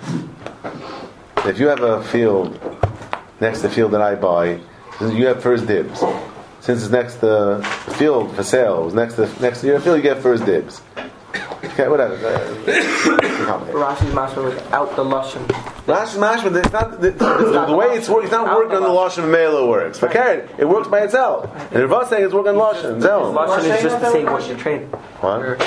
[1.44, 2.58] if you have a field
[3.40, 4.60] next to the field that I buy,
[5.00, 6.02] you have first dibs.
[6.68, 9.96] Since it's next to the field for sale, it's next to next to your field,
[9.96, 10.82] you get first dibs.
[11.64, 12.14] Okay, whatever.
[12.14, 13.58] Uh.
[13.72, 15.46] Rashi's master without the lashon.
[15.86, 18.24] Rashi Mashma, it's not the, the, the way it's working.
[18.24, 19.98] It's not working on the lashon Mela works.
[19.98, 21.50] But carrot, it works by itself.
[21.72, 23.00] And Rav saying it's working on lashon.
[23.00, 23.32] Zell.
[23.32, 25.62] Lashon is just the same what you're trading, What?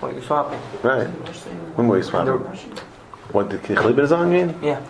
[0.00, 0.60] what you're swapping.
[0.84, 1.08] Right.
[1.74, 2.34] When were you swapping?
[3.32, 4.30] What the chlipin is on?
[4.30, 4.58] You mean?
[4.62, 4.80] Yeah.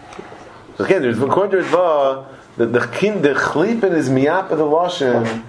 [0.76, 4.64] So again, there's according to Ritva, the the kin the chlipin is miyap of the
[4.64, 5.42] lashon.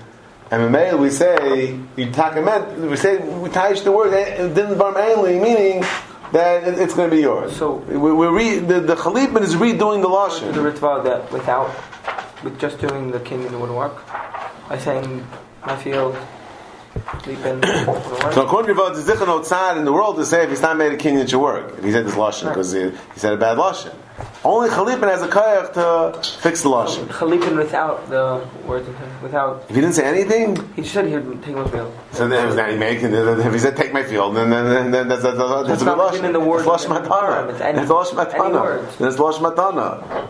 [0.52, 2.90] And in Meil we say you takament.
[2.90, 5.84] We say we taish the word eh, it didn't bar mainly, meaning
[6.32, 7.56] that it- it's going to be yours.
[7.56, 10.54] So- we, we re, the the chlipin is redoing the lashon.
[10.54, 11.70] the Ritva that without,
[12.44, 13.98] with just doing the kingdom it wouldn't work.
[14.70, 15.26] By saying
[15.66, 16.39] my field, sleeping, wouldn't work.
[18.34, 20.92] So according to it's different outside in the world to say if he's not made
[20.92, 21.78] a kinyan it should work.
[21.78, 23.94] If he said this lashon because he, he said a bad lashon.
[24.44, 27.06] Only chlipin has a kayach to fix the lashon.
[27.08, 29.64] Chalipin without the words in him, without.
[29.70, 31.94] If he didn't say anything, He just said he would take my field.
[32.12, 33.14] So then was not making.
[33.14, 35.86] If he said take my field, then then, then, then that's that's that's, that's a
[35.86, 37.50] good written in the words It's the matana.
[37.50, 38.84] It's any- It's losh any matana.
[39.02, 40.30] it's losh matana.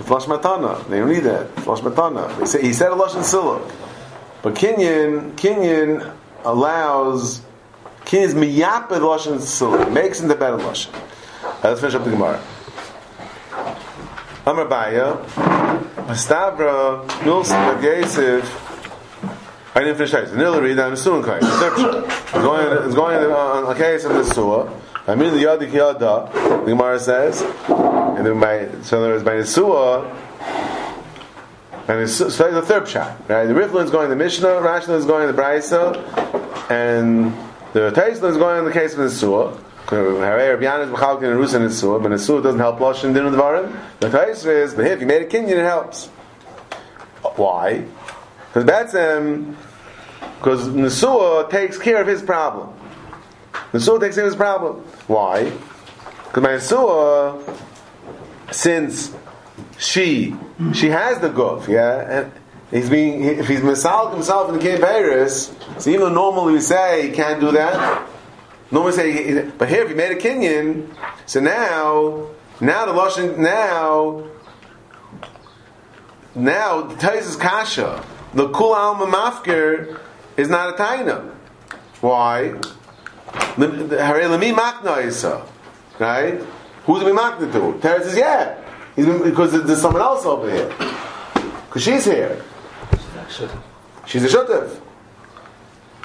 [0.00, 0.88] It's losh matana.
[0.88, 1.48] They don't need that.
[1.56, 2.60] It's losh matana.
[2.60, 3.68] He said a losh and siluk,
[4.42, 6.14] but Kinyan Kinyan
[6.44, 7.42] allows
[8.04, 10.88] Kinyan's miyaped losh and siluk makes into better losh.
[11.42, 12.42] Uh, let's finish up the Gemara.
[14.44, 15.16] Amar Baya,
[16.14, 18.58] Stavra, Milson, Yosef.
[19.74, 20.30] I didn't finish that.
[20.30, 21.36] The Nilari, I'm assuming Kai.
[21.36, 24.68] It's going, it's going uh, on a case of the Suah.
[25.06, 26.28] I mean, the Yadik Yada,
[26.64, 30.04] the Gemara says, and then by, so there is by the Suah,
[31.88, 33.46] and it's, so the third shot, right?
[33.46, 35.96] The Riflin is going to the Mishnah, Rashna is going to the Brisa,
[36.70, 37.32] and
[37.72, 39.56] the Taisla is going in the case of the Suah.
[39.86, 43.24] Harei Rabbi Yanis B'chalkin and Rusin is Suah, but the Suah doesn't help Lashon Din
[43.24, 43.76] Dvarim.
[44.00, 46.08] The Taisla is, but if you made a Kinyan, it helps.
[47.36, 47.84] Why?
[48.48, 49.56] Because that's him,
[50.38, 52.72] because Nesua takes care of his problem.
[53.72, 54.76] Nesua takes care of his problem.
[55.06, 55.50] Why?
[56.26, 57.58] Because my Nesua,
[58.50, 59.14] since
[59.82, 60.34] she
[60.72, 62.32] she has the goof, yeah, and
[62.70, 67.08] he's being if he's misalik himself in the King Paris, so even normally we say
[67.08, 68.08] he can't do that,
[68.70, 70.94] normally say, but here if he made a Kinyan,
[71.26, 72.28] so now
[72.60, 74.24] now the Lashon now
[76.34, 78.04] now the is kasha.
[78.34, 80.00] The kul alma mafker
[80.38, 81.28] is not a taina.
[82.00, 82.54] Why?
[83.56, 85.46] Hare lemi makna isa.
[85.98, 86.40] Right?
[86.86, 87.78] Who's we makna to?
[87.80, 88.61] Teres says, yeah.
[88.96, 90.68] He's been, because there's someone else over here.
[91.66, 92.42] Because she's here.
[94.06, 94.80] She's a shutav.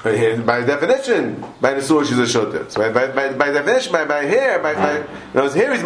[0.02, 2.70] But here, by definition, by the surah, she's a shutav.
[2.70, 5.82] So by, by, by definition, by, by here, by, by, knows here he's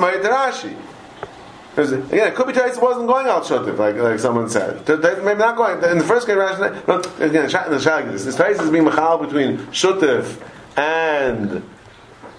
[1.75, 4.87] Again, it could be Tais wasn't going out Shotif, like, like someone said.
[5.25, 5.83] Maybe not going.
[5.91, 8.85] In the first case, Rashi, no, again, Sha- the Shag, this this Tais is being
[8.85, 10.37] Machal between Shotif
[10.77, 11.63] and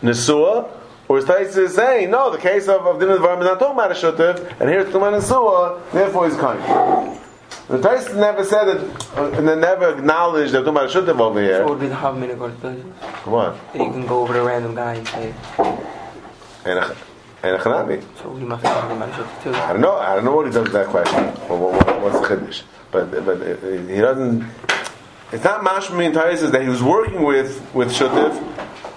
[0.03, 0.69] Nesua,
[1.07, 3.73] or is Tais is saying, no, the case of, of Din Dvarim is not talking
[3.75, 7.19] about a Shotif, and here it's talking about Nesua, therefore he's kind.
[7.67, 11.27] The Tais never said it, uh, and they never acknowledged about a Shotif over So
[11.29, 11.67] what here.
[11.67, 12.81] would be the Havamina Gordon?
[13.25, 13.57] What?
[13.73, 15.33] That you can go over to a random guy and say,
[16.65, 16.95] And a,
[17.43, 17.61] and a
[18.15, 19.53] so he must have been Manishot too.
[19.53, 19.95] I don't know.
[19.97, 21.25] I don't know what he does with that question.
[21.49, 22.61] What, what, what's the chiddush?
[22.89, 24.45] But but uh, he doesn't.
[25.33, 28.31] It's not mashma in Taisa that he was working with with Shutif,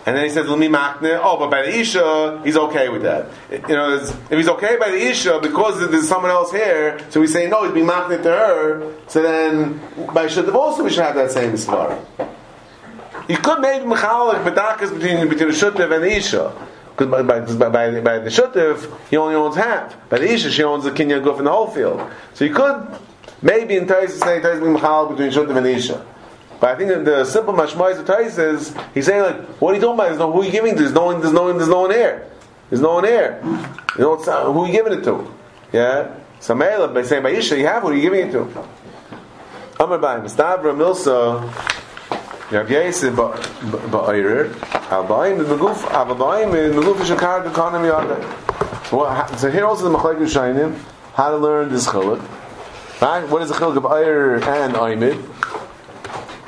[0.07, 3.27] and then he says "Lumi makne." Oh, but by the isha, he's okay with that.
[3.51, 7.27] You know, if he's okay by the isha because there's someone else here, so we
[7.27, 8.95] say no, he's being makne to her.
[9.09, 9.81] So then
[10.15, 12.01] by Shutif also we should have that same svara.
[13.29, 16.53] You could maybe mechalik bedakas between between the Shutif and the isha.
[16.97, 20.09] Because by, by, by, by, the Shutif, he only owns half.
[20.09, 22.01] By the Isha, she owns the Kinyan Guf in the whole field.
[22.33, 22.87] So you could,
[23.43, 26.03] maybe say Tais being Machal between Shutif and Isha.
[26.61, 29.95] But I think the simple mashmois of is, he's saying like, what are you talking
[29.95, 30.07] about?
[30.07, 30.81] There's no, who are you giving to?
[30.81, 32.31] There's no one, there's no one, there's no one here.
[32.71, 33.41] There's no one here.
[33.45, 35.33] You know, it's, uh, who are you giving it to?
[35.73, 36.15] Yeah?
[36.41, 38.43] So Mela, by saying by Isha, you have, who are you giving it to?
[39.79, 41.43] Amar Baim, Stavra Milsa,
[42.51, 44.51] Rav Yosef ba'ayrer,
[44.89, 49.37] Abayim in Meguf, Abayim in Meguf Shakar Dukanim Yada.
[49.39, 50.79] So, here also the Machlek Rishonim,
[51.15, 52.21] how to learn this chiluk.
[53.03, 53.29] Right?
[53.29, 55.36] What is the chiluk of Ayr and Oimid?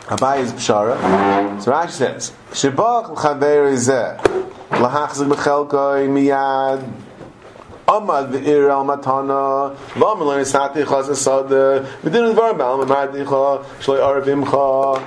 [0.08, 1.62] Abai is Bshara.
[1.62, 4.18] So Rashi says, Shibach l'chaver izeh,
[4.70, 6.80] b'chelkoi miyad,
[7.86, 9.76] Amad v'ir al matana,
[12.02, 15.04] v'din dvar ba'al shloi.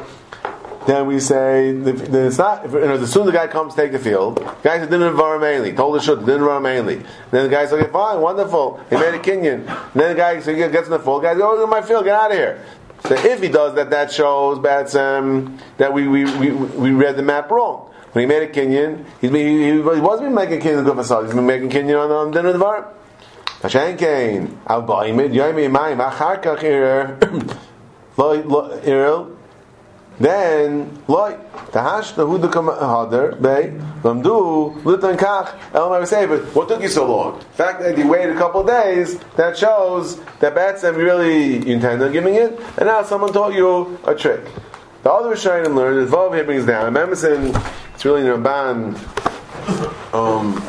[0.88, 3.46] Then we say, the, the, it's not, if, you know, as soon as the guy
[3.46, 6.42] comes to take the field, the guy said, didn't invar mainly, told the shut, didn't
[6.42, 7.04] invar mainly.
[7.30, 9.68] Then the guy said, okay, fine, wonderful, he made a kinyan.
[9.68, 12.04] And then the guy so gets in the field, the guy goes, oh, my field,
[12.04, 12.66] get out of here.
[13.12, 17.18] So if he does that, that shows that's, um, that we, we, we, we read
[17.18, 17.92] the map wrong.
[18.14, 20.96] When he made a Kinyan, he's he, he wasn't making a kinyan good
[21.26, 22.54] he's been making Kinyan on, on dinner
[28.18, 29.31] lo, lo, irel,
[30.20, 31.38] then loy
[31.72, 36.88] tahash the hudu kam hader bay lamdu litan kach el say but what took you
[36.88, 37.40] so long?
[37.40, 42.12] The fact that you waited a couple days that shows that batsem really intended on
[42.12, 44.42] giving it and now someone taught you a trick.
[45.04, 47.56] The other Rishonim learned that Vav here brings down Memison
[47.94, 48.98] it's really in Ramban
[50.14, 50.62] um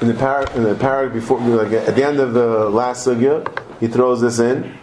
[0.00, 3.46] in the par in the paragraph before like at the end of the last sugya
[3.78, 4.79] he throws this in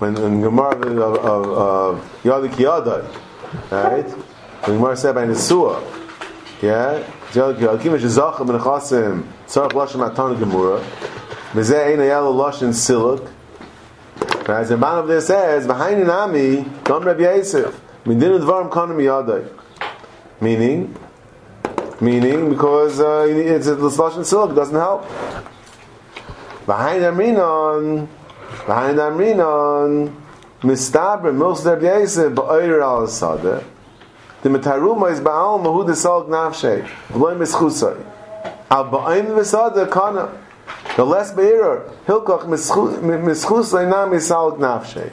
[0.00, 4.08] when in Gemara of, of, of Yadik Yadai, right?
[4.66, 5.82] When Gemara said by Nesua,
[6.62, 10.82] yeah, Yadik Yadai, Kima Shizachim and Chasim, Tzarech Lashon Atan Gemura,
[11.52, 12.32] Mezeh Ein Ayal
[12.72, 13.28] Siluk,
[14.48, 14.66] right?
[14.66, 19.52] The man of this says, Nami, Gam Rabbi Yosef, Midin Dvarim Kanim Yadai,
[20.40, 20.96] meaning,
[22.00, 25.06] meaning because uh, it's a Lashon Siluk doesn't help.
[26.64, 28.08] Behind Aminon,
[28.66, 30.14] behind Amrinon,
[30.60, 33.64] Mistaber, Milster B'yesef, Ba'oyer al Sadeh,
[34.42, 38.04] the Metaruma is Ba'al Mahu de Salg Nafshe, V'loy Mischusay.
[38.70, 40.30] Al Ba'oym V'sadeh Kana,
[40.96, 45.12] the less Be'erer, Hilkoch Mischusay Na Misalg Nafshe.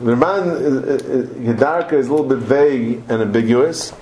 [0.00, 3.92] The Ramban Gedarka uh, uh, uh, is a little bit vague and ambiguous,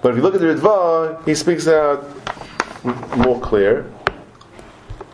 [0.00, 2.04] but if you look at the Ritva, he speaks out
[3.16, 3.84] more clear.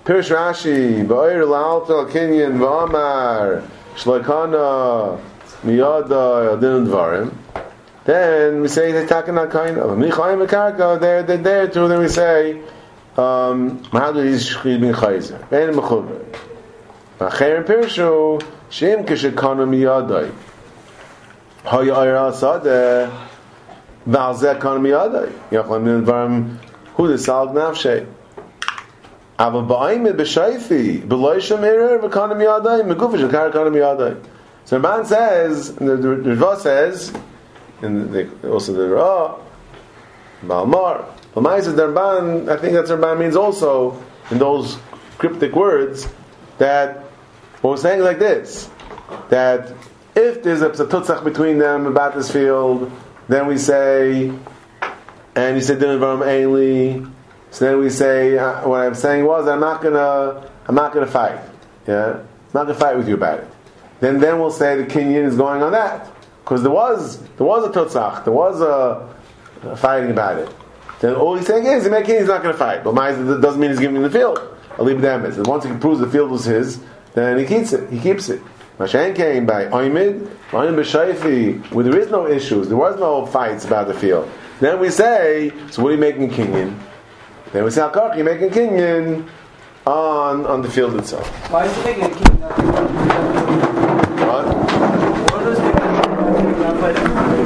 [0.04, 3.62] Pirsh Rashi, Ba'ir Lalto Kenyan ואמר,
[3.96, 5.18] Shlakana,
[5.64, 7.32] Miyada, Adin Dvarim.
[8.04, 11.88] Then we say they talk in that kind of, Michayim Akarka, there, they're there, too,
[11.88, 12.60] then we say,
[13.16, 16.22] um, Mahadu Yishchid Min Chayzer, Ben Mechubar.
[17.18, 20.30] Ba'chayim Pirshu, Shim Kishakana Miyada,
[21.64, 23.10] Hoy Ayra Sade,
[24.06, 26.58] Ba'al Zekana Miyada, Yachlam Din Dvarim,
[26.92, 28.04] Hu Desalg Nafshay.
[28.04, 28.13] Ba'al
[29.38, 34.24] Aber ba'ayim b'shayfi, b'loy shemirer v'kanim yadai, megufish v'kar kanim yadai.
[34.64, 37.12] So man says, and the, the says,
[37.82, 39.38] and the, also the Ra,
[40.42, 41.04] Balmar,
[41.34, 44.78] Lamaisa Darban, I think that Darban means also, in those
[45.18, 46.08] cryptic words,
[46.58, 46.98] that
[47.60, 48.70] what we're saying like this,
[49.30, 49.72] that
[50.14, 52.90] if there's a, a tutzach between them about this field,
[53.28, 54.32] then we say,
[55.34, 57.10] and he said Din Varam Aili,
[57.54, 61.06] so then we say, uh, what I'm saying was, I'm not gonna, I'm not gonna
[61.06, 61.38] fight.
[61.86, 63.48] Yeah, I'm not gonna fight with you about it.
[64.00, 66.10] Then, then we'll say the kinyan is going on that
[66.42, 69.08] because there was, there was a tutzach, there was a,
[69.68, 70.52] a fighting about it.
[71.00, 73.70] Then all he's saying is, the kinyan is not gonna fight, but my doesn't mean
[73.70, 74.40] he's giving him the field.
[74.76, 75.38] Them as.
[75.38, 76.80] And once he proves the field was his,
[77.12, 77.88] then he keeps it.
[77.88, 78.42] He keeps it.
[78.80, 83.64] Mashen came by Oimid, Oimid B'Shaifi, where there is no issues, there was no fights
[83.64, 84.28] about the field.
[84.58, 86.76] Then we say, so what are you making kinyan?
[87.54, 89.28] Then we say Hakach, you're making kinyan
[89.86, 91.24] on on the field itself.
[91.52, 92.40] Why is he making a king?
[94.26, 94.46] What?
[95.30, 95.78] What is making
[96.82, 97.44] a king?